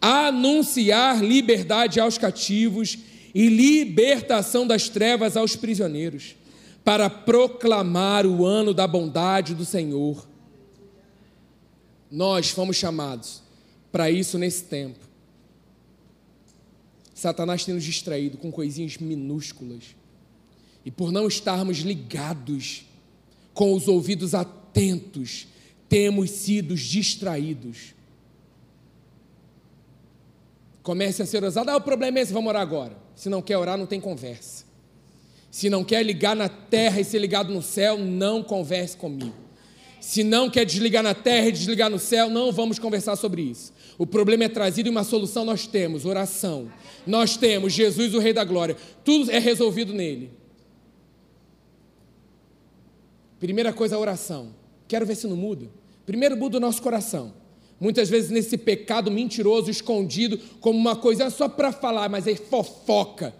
anunciar 0.00 1.22
liberdade 1.22 2.00
aos 2.00 2.18
cativos 2.18 2.98
e 3.32 3.46
libertação 3.46 4.66
das 4.66 4.88
trevas 4.88 5.36
aos 5.36 5.54
prisioneiros, 5.54 6.34
para 6.84 7.08
proclamar 7.08 8.26
o 8.26 8.44
ano 8.44 8.74
da 8.74 8.88
bondade 8.88 9.54
do 9.54 9.64
Senhor. 9.64 10.26
Nós 12.10 12.50
fomos 12.50 12.76
chamados 12.76 13.40
para 13.92 14.10
isso 14.10 14.36
nesse 14.36 14.64
tempo. 14.64 14.98
Satanás 17.14 17.64
tem 17.64 17.72
nos 17.72 17.84
distraído 17.84 18.36
com 18.36 18.50
coisinhas 18.50 18.98
minúsculas. 18.98 19.96
E 20.88 20.90
por 20.90 21.12
não 21.12 21.28
estarmos 21.28 21.80
ligados, 21.80 22.86
com 23.52 23.74
os 23.74 23.86
ouvidos 23.88 24.34
atentos, 24.34 25.46
temos 25.86 26.30
sido 26.30 26.74
distraídos. 26.74 27.94
Comece 30.82 31.20
a 31.20 31.26
ser 31.26 31.44
ousado. 31.44 31.70
Ah, 31.70 31.76
o 31.76 31.80
problema 31.82 32.18
é 32.18 32.22
esse, 32.22 32.32
vamos 32.32 32.48
orar 32.48 32.62
agora. 32.62 32.96
Se 33.14 33.28
não 33.28 33.42
quer 33.42 33.58
orar, 33.58 33.76
não 33.76 33.84
tem 33.84 34.00
conversa. 34.00 34.64
Se 35.50 35.68
não 35.68 35.84
quer 35.84 36.02
ligar 36.02 36.34
na 36.34 36.48
terra 36.48 36.98
e 36.98 37.04
ser 37.04 37.18
ligado 37.18 37.52
no 37.52 37.60
céu, 37.60 37.98
não 37.98 38.42
converse 38.42 38.96
comigo. 38.96 39.36
Se 40.00 40.24
não 40.24 40.48
quer 40.48 40.64
desligar 40.64 41.02
na 41.02 41.12
terra 41.12 41.48
e 41.48 41.52
desligar 41.52 41.90
no 41.90 41.98
céu, 41.98 42.30
não 42.30 42.50
vamos 42.50 42.78
conversar 42.78 43.16
sobre 43.16 43.42
isso. 43.42 43.74
O 43.98 44.06
problema 44.06 44.44
é 44.44 44.48
trazido 44.48 44.88
e 44.88 44.90
uma 44.90 45.04
solução 45.04 45.44
nós 45.44 45.66
temos: 45.66 46.06
oração. 46.06 46.72
Nós 47.06 47.36
temos 47.36 47.74
Jesus, 47.74 48.14
o 48.14 48.18
Rei 48.18 48.32
da 48.32 48.42
Glória. 48.42 48.74
Tudo 49.04 49.30
é 49.30 49.38
resolvido 49.38 49.92
nele. 49.92 50.37
Primeira 53.38 53.72
coisa, 53.72 53.96
a 53.96 53.98
oração. 53.98 54.54
Quero 54.86 55.06
ver 55.06 55.14
se 55.14 55.26
não 55.26 55.36
muda. 55.36 55.68
Primeiro 56.04 56.36
muda 56.36 56.56
o 56.56 56.60
nosso 56.60 56.82
coração. 56.82 57.34
Muitas 57.80 58.08
vezes 58.08 58.30
nesse 58.30 58.58
pecado 58.58 59.10
mentiroso, 59.10 59.70
escondido, 59.70 60.38
como 60.60 60.78
uma 60.78 60.96
coisa 60.96 61.30
só 61.30 61.48
para 61.48 61.70
falar, 61.70 62.08
mas 62.08 62.26
é 62.26 62.34
fofoca, 62.34 63.34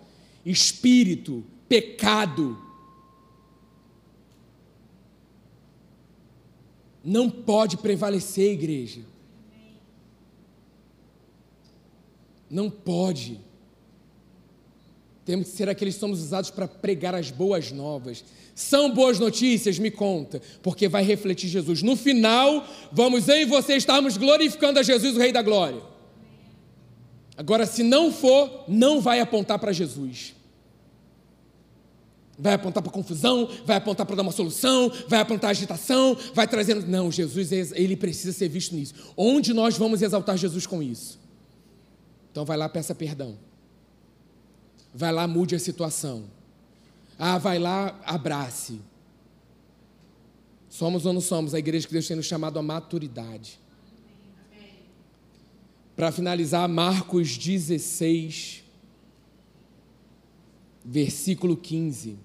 espírito, 0.45 1.45
pecado. 1.69 2.57
Não 7.05 7.29
pode 7.29 7.79
prevalecer, 7.79 8.53
igreja. 8.53 9.01
Não 12.51 12.71
pode. 12.71 13.41
Temos 15.29 15.51
que 15.51 15.57
ser 15.59 15.69
aqueles 15.69 15.93
que 15.93 16.01
somos 16.01 16.23
usados 16.23 16.51
para 16.51 16.67
pregar 16.67 17.15
as 17.15 17.31
boas 17.31 17.71
novas. 17.71 18.25
São 18.55 18.95
boas 18.95 19.19
notícias? 19.19 19.79
Me 19.79 19.91
conta, 19.91 20.41
porque 20.63 20.89
vai 20.89 21.05
refletir 21.05 21.51
Jesus. 21.51 21.83
No 21.83 21.97
final, 21.97 22.67
vamos 22.91 23.29
eu 23.29 23.37
e 23.37 23.45
você 23.45 23.75
estarmos 23.75 24.17
glorificando 24.17 24.79
a 24.79 24.83
Jesus, 24.83 25.15
o 25.15 25.19
Rei 25.19 25.31
da 25.31 25.43
Glória. 25.43 25.83
Agora, 27.37 27.67
se 27.67 27.83
não 27.83 28.11
for, 28.11 28.65
não 28.67 29.03
vai 29.03 29.21
apontar 29.21 29.59
para 29.59 29.71
Jesus. 29.71 30.35
Vai 32.39 32.55
apontar 32.55 32.83
para 32.83 32.91
confusão, 32.91 33.51
vai 33.67 33.77
apontar 33.77 34.07
para 34.07 34.17
dar 34.17 34.23
uma 34.23 34.33
solução, 34.33 34.91
vai 35.09 35.21
apontar 35.21 35.51
agitação, 35.51 36.17
vai 36.33 36.49
trazendo. 36.49 36.87
Não, 36.87 37.13
Jesus, 37.13 37.53
ele 37.53 37.99
precisa 37.99 38.33
ser 38.33 38.49
visto 38.49 38.75
nisso. 38.75 38.95
Onde 39.15 39.53
nós 39.53 39.77
vamos 39.77 40.01
exaltar 40.01 40.39
Jesus 40.39 40.67
com 40.67 40.83
isso? 40.83 41.21
Então 42.33 42.47
vai 42.47 42.57
lá, 42.57 42.67
peça 42.67 42.95
perdão. 42.95 43.47
Vai 44.95 45.13
lá, 45.13 45.27
mude 45.27 45.55
a 45.55 45.59
situação. 45.59 46.25
Ah, 47.19 47.39
vai 47.39 47.59
lá, 47.59 47.99
abrace. 48.05 48.81
Somos 50.69 51.07
ou 51.07 51.13
não 51.13 51.21
somos 51.21 51.55
a 51.55 51.59
igreja 51.59 51.87
que 51.87 51.93
Deus 51.93 52.07
tem 52.07 52.17
nos 52.17 52.27
chamado 52.27 52.59
a 52.59 52.63
maturidade. 52.63 53.59
Para 55.97 56.13
finalizar, 56.13 56.69
Marcos 56.69 57.37
16, 57.37 58.63
versículo 60.85 61.57
15. 61.57 62.17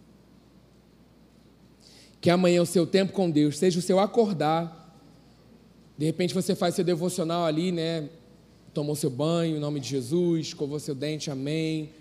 Que 2.22 2.30
amanhã 2.30 2.62
o 2.62 2.66
seu 2.66 2.86
tempo 2.86 3.14
com 3.14 3.30
Deus 3.30 3.58
seja 3.58 3.80
o 3.80 3.82
seu 3.82 4.00
acordar. 4.00 4.80
De 5.98 6.06
repente 6.06 6.34
você 6.34 6.56
faz 6.56 6.76
seu 6.76 6.84
devocional 6.84 7.46
ali, 7.46 7.72
né? 7.72 8.10
tomou 8.74 8.96
seu 8.96 9.10
banho 9.10 9.58
em 9.58 9.60
nome 9.60 9.80
de 9.80 9.88
Jesus, 9.88 10.48
escovou 10.48 10.80
seu 10.80 10.96
dente, 10.96 11.30
amém. 11.30 11.92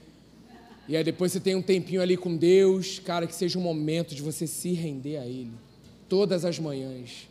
E 0.88 0.96
aí 0.96 1.04
depois 1.04 1.32
você 1.32 1.40
tem 1.40 1.54
um 1.54 1.62
tempinho 1.62 2.02
ali 2.02 2.16
com 2.16 2.36
Deus, 2.36 2.98
cara, 2.98 3.26
que 3.26 3.34
seja 3.34 3.58
um 3.58 3.62
momento 3.62 4.14
de 4.14 4.22
você 4.22 4.46
se 4.46 4.72
render 4.72 5.16
a 5.16 5.26
Ele. 5.26 5.52
Todas 6.08 6.44
as 6.44 6.58
manhãs. 6.58 7.28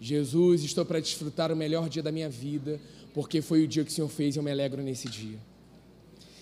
Jesus, 0.00 0.64
estou 0.64 0.84
para 0.84 0.98
desfrutar 0.98 1.52
o 1.52 1.56
melhor 1.56 1.88
dia 1.88 2.02
da 2.02 2.10
minha 2.10 2.28
vida, 2.28 2.80
porque 3.12 3.42
foi 3.42 3.62
o 3.62 3.68
dia 3.68 3.84
que 3.84 3.90
o 3.90 3.94
Senhor 3.94 4.08
fez 4.08 4.34
e 4.34 4.38
eu 4.38 4.42
me 4.42 4.50
alegro 4.50 4.82
nesse 4.82 5.08
dia. 5.08 5.38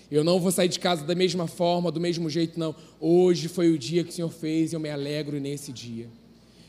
Eu 0.09 0.23
não 0.23 0.39
vou 0.39 0.51
sair 0.51 0.69
de 0.69 0.79
casa 0.79 1.03
da 1.03 1.13
mesma 1.13 1.45
forma, 1.45 1.91
do 1.91 1.99
mesmo 1.99 2.29
jeito, 2.29 2.59
não. 2.59 2.73
Hoje 2.99 3.47
foi 3.47 3.69
o 3.69 3.77
dia 3.77 4.03
que 4.03 4.09
o 4.09 4.13
Senhor 4.13 4.31
fez 4.31 4.71
e 4.71 4.75
eu 4.75 4.79
me 4.79 4.89
alegro 4.89 5.39
nesse 5.39 5.71
dia. 5.71 6.07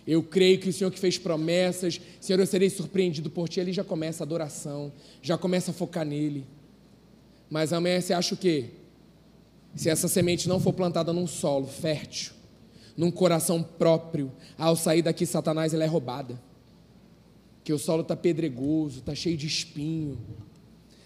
Eu 0.06 0.22
creio 0.22 0.58
que 0.58 0.68
o 0.68 0.72
Senhor 0.72 0.90
que 0.90 0.98
fez 0.98 1.16
promessas, 1.16 2.00
Senhor, 2.20 2.40
eu 2.40 2.46
serei 2.46 2.68
surpreendido 2.68 3.30
por 3.30 3.48
Ti. 3.48 3.60
Ele 3.60 3.72
já 3.72 3.84
começa 3.84 4.24
a 4.24 4.26
adoração, 4.26 4.92
já 5.22 5.38
começa 5.38 5.70
a 5.70 5.74
focar 5.74 6.04
nele. 6.04 6.44
Mas 7.48 7.72
amanhã 7.72 8.00
você 8.00 8.12
acha 8.12 8.34
o 8.34 8.38
quê? 8.38 8.66
Se 9.74 9.88
essa 9.88 10.08
semente 10.08 10.48
não 10.48 10.60
for 10.60 10.72
plantada 10.72 11.12
num 11.12 11.26
solo 11.26 11.66
fértil, 11.66 12.32
num 12.96 13.10
coração 13.10 13.62
próprio, 13.62 14.30
ao 14.58 14.76
sair 14.76 15.02
daqui, 15.02 15.24
Satanás, 15.24 15.72
ela 15.72 15.84
é 15.84 15.86
roubada. 15.86 16.40
Que 17.62 17.72
o 17.72 17.78
solo 17.78 18.02
está 18.02 18.16
pedregoso, 18.16 18.98
está 18.98 19.14
cheio 19.14 19.36
de 19.36 19.46
espinho. 19.46 20.18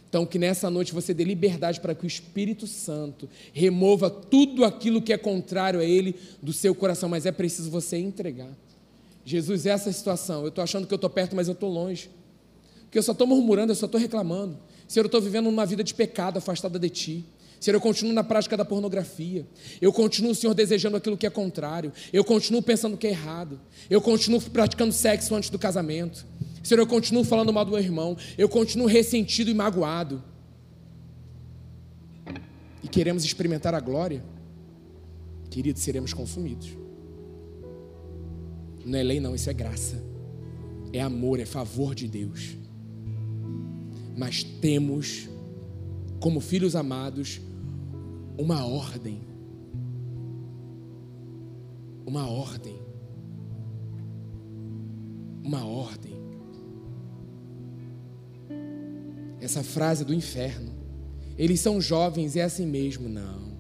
Então, 0.09 0.25
que 0.25 0.39
nessa 0.39 0.71
noite 0.71 0.95
você 0.95 1.13
dê 1.13 1.25
liberdade 1.25 1.81
para 1.81 1.95
que 1.95 2.05
o 2.05 2.07
Espírito 2.07 2.67
Santo 2.67 3.29
remova 3.53 4.09
tudo 4.09 4.65
aquilo 4.65 5.03
que 5.03 5.13
é 5.13 5.19
contrário 5.19 5.81
a 5.81 5.85
Ele 5.85 6.15
do 6.41 6.53
seu 6.53 6.75
coração, 6.75 7.09
mas 7.09 7.27
é 7.27 7.33
preciso 7.33 7.69
você 7.69 7.97
entregar. 7.97 8.51
Jesus, 9.25 9.67
essa 9.67 9.91
é 9.91 9.93
situação. 9.93 10.43
Eu 10.43 10.49
estou 10.49 10.63
achando 10.63 10.87
que 10.87 10.95
eu 10.95 10.97
estou 10.97 11.11
perto, 11.11 11.35
mas 11.35 11.49
eu 11.49 11.55
estou 11.55 11.69
longe. 11.69 12.11
Porque 12.83 12.97
eu 12.97 13.03
só 13.03 13.11
estou 13.11 13.27
murmurando, 13.27 13.73
eu 13.73 13.77
só 13.77 13.87
estou 13.87 14.01
reclamando. 14.01 14.57
Senhor, 14.87 15.05
eu 15.05 15.09
estou 15.09 15.21
vivendo 15.21 15.49
uma 15.49 15.67
vida 15.67 15.83
de 15.83 15.93
pecado, 15.93 16.37
afastada 16.37 16.79
de 16.79 16.89
Ti. 16.91 17.25
Senhor, 17.65 17.77
eu 17.77 17.81
continuo 17.81 18.13
na 18.13 18.23
prática 18.23 18.59
da 18.59 18.65
pornografia. 18.65 19.47
Eu 19.81 19.91
continuo, 19.91 20.35
Senhor, 20.35 20.53
desejando 20.53 20.99
aquilo 20.99 21.17
que 21.17 21.27
é 21.27 21.31
contrário. 21.31 21.95
Eu 22.13 22.23
continuo 22.23 22.61
pensando 22.61 22.95
que 22.95 23.07
é 23.07 23.11
errado. 23.11 23.59
Eu 23.89 24.03
continuo 24.03 24.39
praticando 24.39 24.93
sexo 24.93 25.35
antes 25.35 25.49
do 25.49 25.59
casamento. 25.59 26.27
Senhor, 26.63 26.79
eu 26.83 26.87
continuo 26.87 27.25
falando 27.25 27.55
mal 27.55 27.65
do 27.65 27.71
meu 27.71 27.81
irmão. 27.81 28.19
Eu 28.37 28.51
continuo 28.51 28.87
ressentido 28.87 29.51
e 29.51 29.55
magoado. 29.55 30.23
E 32.83 32.87
queremos 32.87 33.25
experimentar 33.25 33.75
a 33.75 33.81
glória. 33.81 34.23
Queridos, 35.49 35.81
seremos 35.81 36.13
consumidos. 36.13 36.69
Não 38.85 38.99
é 38.99 39.03
lei, 39.03 39.21
não, 39.21 39.35
isso 39.35 39.49
é 39.49 39.55
graça. 39.55 40.05
É 40.93 41.01
amor, 41.01 41.41
é 41.41 41.47
favor 41.47 41.95
de 41.95 42.09
Deus. 42.09 42.59
Mas 44.15 44.43
temos, 44.43 45.31
como 46.21 46.43
filhos 46.43 46.77
amados, 46.77 47.41
uma 48.37 48.65
ordem. 48.65 49.21
Uma 52.07 52.29
ordem. 52.29 52.79
Uma 55.43 55.65
ordem. 55.65 56.15
Essa 59.41 59.63
frase 59.63 60.05
do 60.05 60.15
inferno. 60.15 60.73
Eles 61.37 61.61
são 61.61 61.81
jovens, 61.81 62.37
é 62.37 62.43
assim 62.43 62.67
mesmo. 62.67 63.09
Não. 63.09 63.55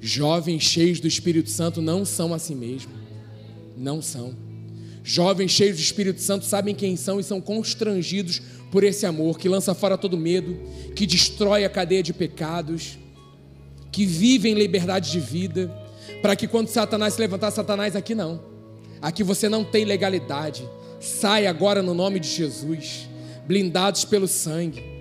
Jovens 0.00 0.62
cheios 0.62 1.00
do 1.00 1.08
Espírito 1.08 1.50
Santo 1.50 1.80
não 1.80 2.04
são 2.04 2.34
assim 2.34 2.54
mesmo. 2.54 2.92
Não 3.76 4.02
são. 4.02 4.34
Jovens 5.02 5.50
cheios 5.50 5.76
do 5.76 5.82
Espírito 5.82 6.20
Santo 6.20 6.44
sabem 6.46 6.74
quem 6.74 6.96
são 6.96 7.20
e 7.20 7.24
são 7.24 7.40
constrangidos 7.40 8.40
por 8.70 8.82
esse 8.82 9.06
amor 9.06 9.38
que 9.38 9.48
lança 9.48 9.74
fora 9.74 9.98
todo 9.98 10.16
medo, 10.16 10.58
que 10.96 11.06
destrói 11.06 11.64
a 11.64 11.70
cadeia 11.70 12.02
de 12.02 12.12
pecados, 12.12 12.98
que 13.94 14.04
vive 14.04 14.48
em 14.48 14.54
liberdade 14.54 15.12
de 15.12 15.20
vida, 15.20 15.72
para 16.20 16.34
que 16.34 16.48
quando 16.48 16.66
Satanás 16.66 17.14
se 17.14 17.20
levantar, 17.20 17.52
Satanás 17.52 17.94
aqui 17.94 18.12
não. 18.12 18.40
Aqui 19.00 19.22
você 19.22 19.48
não 19.48 19.62
tem 19.62 19.84
legalidade. 19.84 20.68
Sai 20.98 21.46
agora 21.46 21.80
no 21.80 21.94
nome 21.94 22.18
de 22.18 22.28
Jesus, 22.28 23.08
blindados 23.46 24.04
pelo 24.04 24.26
sangue 24.26 24.94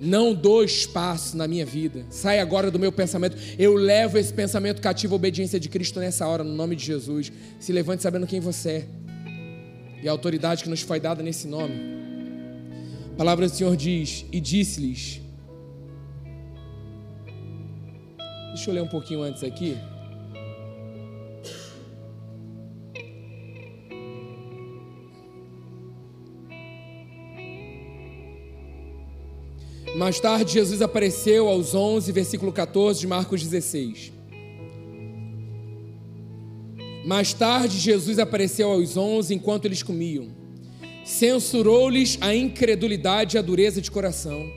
não 0.00 0.32
dou 0.32 0.64
espaço 0.64 1.36
na 1.36 1.46
minha 1.46 1.66
vida. 1.66 2.06
Sai 2.08 2.40
agora 2.40 2.70
do 2.70 2.78
meu 2.78 2.90
pensamento. 2.90 3.36
Eu 3.58 3.74
levo 3.74 4.16
esse 4.16 4.32
pensamento 4.32 4.80
cativo 4.80 5.14
à 5.14 5.16
obediência 5.16 5.60
de 5.60 5.68
Cristo 5.68 6.00
nessa 6.00 6.26
hora, 6.26 6.42
no 6.42 6.54
nome 6.54 6.74
de 6.74 6.86
Jesus. 6.86 7.30
Se 7.60 7.70
levante 7.70 8.02
sabendo 8.02 8.26
quem 8.26 8.40
você 8.40 8.70
é 8.70 8.88
e 10.02 10.08
a 10.08 10.10
autoridade 10.10 10.64
que 10.64 10.70
nos 10.70 10.80
foi 10.80 10.98
dada 10.98 11.22
nesse 11.22 11.46
nome. 11.46 11.74
A 13.12 13.16
palavra 13.18 13.46
do 13.46 13.54
Senhor 13.54 13.76
diz: 13.76 14.24
E 14.32 14.40
disse-lhes. 14.40 15.20
Deixa 18.54 18.70
eu 18.70 18.74
ler 18.74 18.82
um 18.82 18.88
pouquinho 18.88 19.22
antes 19.22 19.42
aqui. 19.42 19.76
Mais 29.96 30.18
tarde, 30.18 30.52
Jesus 30.52 30.80
apareceu 30.80 31.48
aos 31.48 31.74
11, 31.74 32.10
versículo 32.12 32.52
14 32.52 33.00
de 33.00 33.06
Marcos 33.06 33.42
16. 33.42 34.12
Mais 37.04 37.32
tarde, 37.32 37.78
Jesus 37.78 38.18
apareceu 38.18 38.70
aos 38.70 38.96
11 38.96 39.34
enquanto 39.34 39.64
eles 39.64 39.82
comiam. 39.82 40.28
Censurou-lhes 41.04 42.18
a 42.20 42.34
incredulidade 42.34 43.36
e 43.36 43.38
a 43.38 43.42
dureza 43.42 43.80
de 43.80 43.90
coração, 43.90 44.48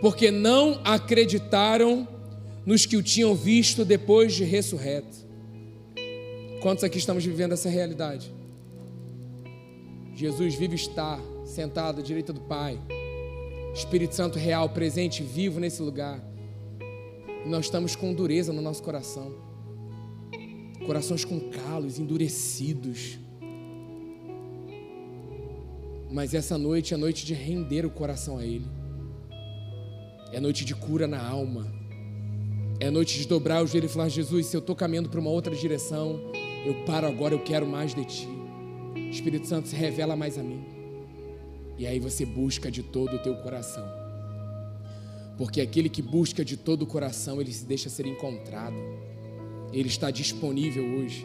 porque 0.00 0.30
não 0.30 0.80
acreditaram 0.84 2.06
nos 2.68 2.84
que 2.84 2.98
o 2.98 3.02
tinham 3.02 3.34
visto 3.34 3.82
depois 3.82 4.34
de 4.34 4.44
ressurreto. 4.44 5.16
Quantos 6.60 6.84
aqui 6.84 6.98
estamos 6.98 7.24
vivendo 7.24 7.52
essa 7.52 7.70
realidade? 7.70 8.30
Jesus 10.14 10.54
vive 10.54 10.74
está 10.74 11.18
sentado 11.46 12.00
à 12.00 12.02
direita 12.02 12.30
do 12.30 12.42
Pai, 12.42 12.78
Espírito 13.74 14.14
Santo 14.14 14.38
real, 14.38 14.68
presente, 14.68 15.22
vivo 15.22 15.58
nesse 15.58 15.80
lugar. 15.80 16.22
E 17.46 17.48
nós 17.48 17.64
estamos 17.64 17.96
com 17.96 18.12
dureza 18.12 18.52
no 18.52 18.60
nosso 18.60 18.82
coração, 18.82 19.34
corações 20.84 21.24
com 21.24 21.40
calos, 21.40 21.98
endurecidos. 21.98 23.18
Mas 26.10 26.34
essa 26.34 26.58
noite 26.58 26.92
é 26.92 26.98
noite 26.98 27.24
de 27.24 27.32
render 27.32 27.86
o 27.86 27.90
coração 27.90 28.36
a 28.36 28.44
Ele, 28.44 28.66
é 30.34 30.38
noite 30.38 30.66
de 30.66 30.74
cura 30.74 31.06
na 31.06 31.26
alma 31.26 31.77
é 32.80 32.90
noite 32.90 33.18
de 33.18 33.26
dobrar 33.26 33.62
o 33.62 33.66
joelho 33.66 33.86
e 33.86 33.88
falar: 33.88 34.08
Jesus, 34.08 34.46
se 34.46 34.56
eu 34.56 34.60
estou 34.60 34.76
caminhando 34.76 35.08
para 35.08 35.20
uma 35.20 35.30
outra 35.30 35.54
direção, 35.54 36.20
eu 36.64 36.84
paro 36.84 37.06
agora, 37.06 37.34
eu 37.34 37.40
quero 37.40 37.66
mais 37.66 37.94
de 37.94 38.04
Ti. 38.04 38.28
Espírito 39.10 39.46
Santo 39.46 39.68
se 39.68 39.76
revela 39.76 40.14
mais 40.14 40.38
a 40.38 40.42
mim. 40.42 40.64
E 41.76 41.86
aí 41.86 41.98
você 41.98 42.24
busca 42.24 42.70
de 42.70 42.82
todo 42.82 43.16
o 43.16 43.18
teu 43.18 43.34
coração. 43.36 43.84
Porque 45.36 45.60
aquele 45.60 45.88
que 45.88 46.02
busca 46.02 46.44
de 46.44 46.56
todo 46.56 46.82
o 46.82 46.86
coração, 46.86 47.40
ele 47.40 47.52
se 47.52 47.64
deixa 47.64 47.88
ser 47.88 48.06
encontrado. 48.06 48.76
Ele 49.72 49.88
está 49.88 50.10
disponível 50.10 50.84
hoje. 50.84 51.24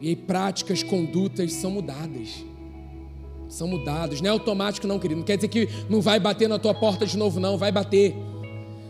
E 0.00 0.08
aí 0.08 0.16
práticas, 0.16 0.82
condutas 0.82 1.52
são 1.52 1.70
mudadas. 1.70 2.44
São 3.48 3.68
mudadas. 3.68 4.20
Não 4.20 4.28
é 4.28 4.30
automático, 4.30 4.86
não, 4.86 4.98
querido. 4.98 5.20
Não 5.20 5.26
quer 5.26 5.36
dizer 5.36 5.48
que 5.48 5.68
não 5.88 6.00
vai 6.00 6.18
bater 6.18 6.48
na 6.48 6.58
tua 6.58 6.74
porta 6.74 7.06
de 7.06 7.16
novo, 7.16 7.38
não. 7.38 7.58
Vai 7.58 7.70
bater 7.70 8.14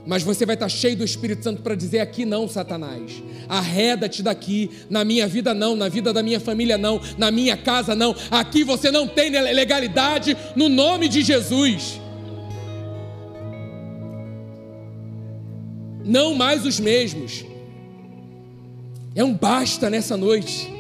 mas 0.07 0.23
você 0.23 0.47
vai 0.47 0.55
estar 0.55 0.69
cheio 0.69 0.97
do 0.97 1.05
Espírito 1.05 1.43
Santo 1.43 1.63
para 1.63 1.75
dizer 1.75 1.99
aqui 1.99 2.25
não, 2.25 2.49
Satanás. 2.49 3.23
Arreda-te 3.49 4.23
daqui. 4.23 4.71
Na 4.89 5.05
minha 5.05 5.27
vida 5.27 5.53
não, 5.53 5.75
na 5.75 5.89
vida 5.89 6.13
da 6.13 6.23
minha 6.23 6.39
família 6.39 6.79
não, 6.79 7.01
na 7.19 7.31
minha 7.31 7.57
casa 7.57 7.95
não. 7.95 8.15
Aqui 8.31 8.63
você 8.63 8.91
não 8.91 9.09
tem 9.09 9.31
legalidade 9.31 10.37
no 10.55 10.69
nome 10.69 11.09
de 11.09 11.23
Jesus. 11.23 12.01
Não 16.05 16.35
mais 16.35 16.65
os 16.65 16.79
mesmos. 16.79 17.45
É 19.15 19.25
um 19.25 19.35
basta 19.35 19.91
nessa 19.91 20.17
noite 20.17 20.73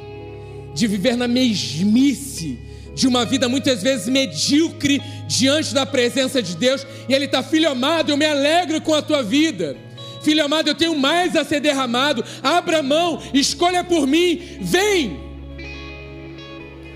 de 0.72 0.86
viver 0.86 1.16
na 1.16 1.26
mesmice 1.26 2.65
de 2.96 3.06
uma 3.06 3.26
vida 3.26 3.46
muitas 3.46 3.82
vezes 3.82 4.08
medíocre 4.08 5.02
diante 5.28 5.74
da 5.74 5.84
presença 5.84 6.42
de 6.42 6.56
Deus, 6.56 6.86
e 7.06 7.14
Ele 7.14 7.26
está, 7.26 7.42
filho 7.42 7.70
amado, 7.70 8.10
eu 8.10 8.16
me 8.16 8.24
alegro 8.24 8.80
com 8.80 8.94
a 8.94 9.02
tua 9.02 9.22
vida. 9.22 9.76
Filho 10.22 10.42
amado, 10.42 10.68
eu 10.68 10.74
tenho 10.74 10.98
mais 10.98 11.36
a 11.36 11.44
ser 11.44 11.60
derramado. 11.60 12.24
Abra 12.42 12.82
mão, 12.82 13.22
escolha 13.32 13.84
por 13.84 14.06
mim, 14.06 14.40
vem. 14.60 15.20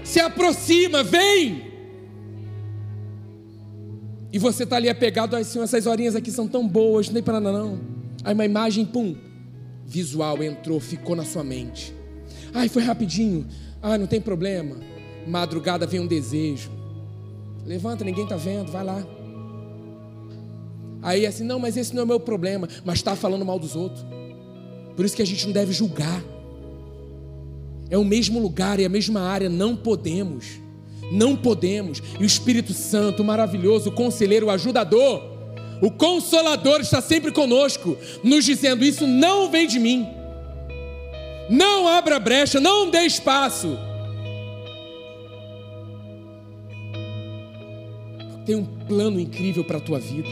Se 0.02 0.18
aproxima, 0.18 1.04
vem. 1.04 1.70
E 4.32 4.38
você 4.38 4.64
está 4.64 4.76
ali 4.76 4.88
apegado, 4.88 5.36
assim, 5.36 5.60
essas 5.60 5.86
horinhas 5.86 6.16
aqui 6.16 6.30
são 6.30 6.48
tão 6.48 6.66
boas, 6.66 7.10
nem 7.10 7.22
para 7.22 7.40
nada 7.40 7.56
não. 7.56 7.80
Aí 8.24 8.32
uma 8.32 8.44
imagem, 8.44 8.86
pum, 8.86 9.14
visual 9.86 10.42
entrou, 10.42 10.80
ficou 10.80 11.14
na 11.14 11.24
sua 11.24 11.44
mente. 11.44 11.94
Ai, 12.54 12.68
foi 12.68 12.82
rapidinho. 12.82 13.46
Ai, 13.82 13.98
não 13.98 14.06
tem 14.06 14.20
problema. 14.20 14.76
Madrugada 15.26 15.86
vem 15.86 16.00
um 16.00 16.06
desejo. 16.06 16.70
Levanta, 17.66 18.04
ninguém 18.04 18.24
está 18.24 18.36
vendo, 18.36 18.70
vai 18.70 18.84
lá. 18.84 19.06
Aí 21.02 21.26
assim, 21.26 21.44
não, 21.44 21.58
mas 21.58 21.76
esse 21.76 21.94
não 21.94 22.02
é 22.02 22.04
o 22.04 22.08
meu 22.08 22.20
problema, 22.20 22.68
mas 22.84 22.96
está 22.96 23.16
falando 23.16 23.44
mal 23.44 23.58
dos 23.58 23.74
outros. 23.74 24.04
Por 24.96 25.04
isso 25.04 25.16
que 25.16 25.22
a 25.22 25.26
gente 25.26 25.46
não 25.46 25.52
deve 25.52 25.72
julgar. 25.72 26.22
É 27.88 27.96
o 27.96 28.04
mesmo 28.04 28.38
lugar 28.38 28.78
e 28.78 28.84
a 28.84 28.88
mesma 28.88 29.20
área, 29.20 29.48
não 29.48 29.74
podemos. 29.74 30.60
Não 31.10 31.36
podemos. 31.36 32.02
E 32.18 32.22
o 32.22 32.26
Espírito 32.26 32.72
Santo, 32.72 33.22
o 33.22 33.24
maravilhoso, 33.24 33.90
o 33.90 33.92
conselheiro, 33.92 34.46
o 34.46 34.50
ajudador, 34.50 35.22
o 35.80 35.90
consolador 35.90 36.80
está 36.80 37.00
sempre 37.00 37.32
conosco, 37.32 37.96
nos 38.22 38.44
dizendo: 38.44 38.84
Isso 38.84 39.06
não 39.06 39.50
vem 39.50 39.66
de 39.66 39.78
mim. 39.78 40.06
Não 41.48 41.88
abra 41.88 42.20
brecha, 42.20 42.60
não 42.60 42.90
dê 42.90 43.00
espaço. 43.00 43.76
Tem 48.50 48.56
um 48.56 48.64
plano 48.64 49.20
incrível 49.20 49.62
para 49.62 49.78
a 49.78 49.80
tua 49.80 50.00
vida. 50.00 50.28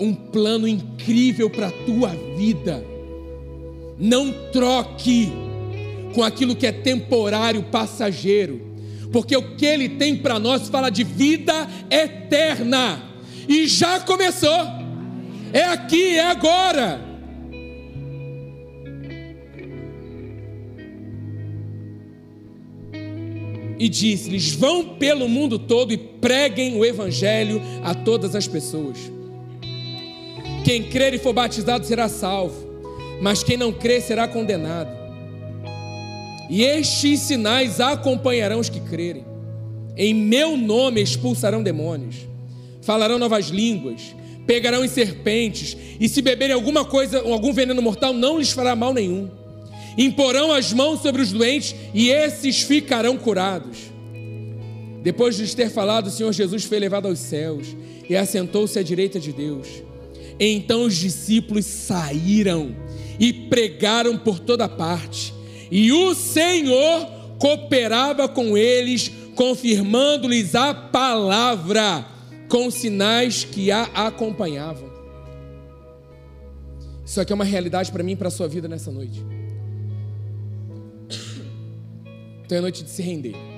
Um 0.00 0.12
plano 0.12 0.66
incrível 0.66 1.48
para 1.48 1.68
a 1.68 1.70
tua 1.70 2.08
vida. 2.36 2.84
Não 3.96 4.32
troque 4.50 5.30
com 6.12 6.24
aquilo 6.24 6.56
que 6.56 6.66
é 6.66 6.72
temporário, 6.72 7.62
passageiro, 7.62 8.60
porque 9.12 9.36
o 9.36 9.54
que 9.54 9.64
ele 9.64 9.88
tem 9.88 10.16
para 10.16 10.40
nós 10.40 10.68
fala 10.68 10.90
de 10.90 11.04
vida 11.04 11.68
eterna, 11.88 13.04
e 13.48 13.68
já 13.68 14.00
começou, 14.00 14.66
é 15.52 15.62
aqui, 15.62 16.16
é 16.16 16.26
agora. 16.26 17.00
E 23.78 23.88
disse-lhes: 23.88 24.52
Vão 24.52 24.96
pelo 24.96 25.28
mundo 25.28 25.58
todo 25.58 25.92
e 25.92 25.96
preguem 25.96 26.76
o 26.76 26.84
evangelho 26.84 27.60
a 27.82 27.94
todas 27.94 28.34
as 28.34 28.46
pessoas. 28.46 28.98
Quem 30.64 30.82
crer 30.84 31.14
e 31.14 31.18
for 31.18 31.32
batizado 31.32 31.86
será 31.86 32.08
salvo, 32.08 32.66
mas 33.20 33.42
quem 33.42 33.56
não 33.56 33.72
crer 33.72 34.02
será 34.02 34.26
condenado. 34.26 34.90
E 36.48 36.62
estes 36.62 37.20
sinais 37.20 37.80
acompanharão 37.80 38.60
os 38.60 38.68
que 38.68 38.80
crerem. 38.80 39.24
Em 39.96 40.14
meu 40.14 40.56
nome 40.56 41.00
expulsarão 41.00 41.62
demônios, 41.62 42.16
falarão 42.82 43.18
novas 43.18 43.46
línguas, 43.46 44.14
pegarão 44.46 44.84
em 44.84 44.88
serpentes, 44.88 45.76
e 45.98 46.08
se 46.08 46.20
beberem 46.20 46.54
alguma 46.54 46.84
coisa, 46.84 47.18
algum 47.20 47.52
veneno 47.52 47.80
mortal, 47.80 48.12
não 48.12 48.38
lhes 48.38 48.50
fará 48.50 48.76
mal 48.76 48.92
nenhum 48.92 49.30
imporão 49.96 50.52
as 50.52 50.72
mãos 50.72 51.00
sobre 51.00 51.22
os 51.22 51.32
doentes 51.32 51.74
e 51.94 52.10
esses 52.10 52.62
ficarão 52.62 53.16
curados. 53.16 53.78
Depois 55.02 55.36
de 55.36 55.54
ter 55.54 55.70
falado, 55.70 56.08
o 56.08 56.10
Senhor 56.10 56.32
Jesus 56.32 56.64
foi 56.64 56.78
levado 56.78 57.06
aos 57.06 57.18
céus 57.18 57.76
e 58.08 58.16
assentou-se 58.16 58.78
à 58.78 58.82
direita 58.82 59.20
de 59.20 59.32
Deus. 59.32 59.68
Então 60.38 60.82
os 60.84 60.96
discípulos 60.96 61.64
saíram 61.64 62.74
e 63.18 63.32
pregaram 63.32 64.18
por 64.18 64.38
toda 64.38 64.68
parte, 64.68 65.32
e 65.70 65.90
o 65.92 66.14
Senhor 66.14 67.06
cooperava 67.38 68.28
com 68.28 68.56
eles, 68.56 69.10
confirmando-lhes 69.34 70.54
a 70.54 70.74
palavra 70.74 72.04
com 72.48 72.70
sinais 72.70 73.44
que 73.44 73.70
a 73.70 73.84
acompanhavam. 73.94 74.90
Isso 77.04 77.20
aqui 77.20 77.32
é 77.32 77.34
uma 77.34 77.44
realidade 77.44 77.90
para 77.92 78.02
mim 78.02 78.12
e 78.12 78.16
para 78.16 78.28
a 78.28 78.30
sua 78.30 78.48
vida 78.48 78.66
nessa 78.68 78.90
noite. 78.90 79.24
Então 82.46 82.58
é 82.58 82.60
noite 82.60 82.84
de 82.84 82.90
se 82.90 83.02
render. 83.02 83.55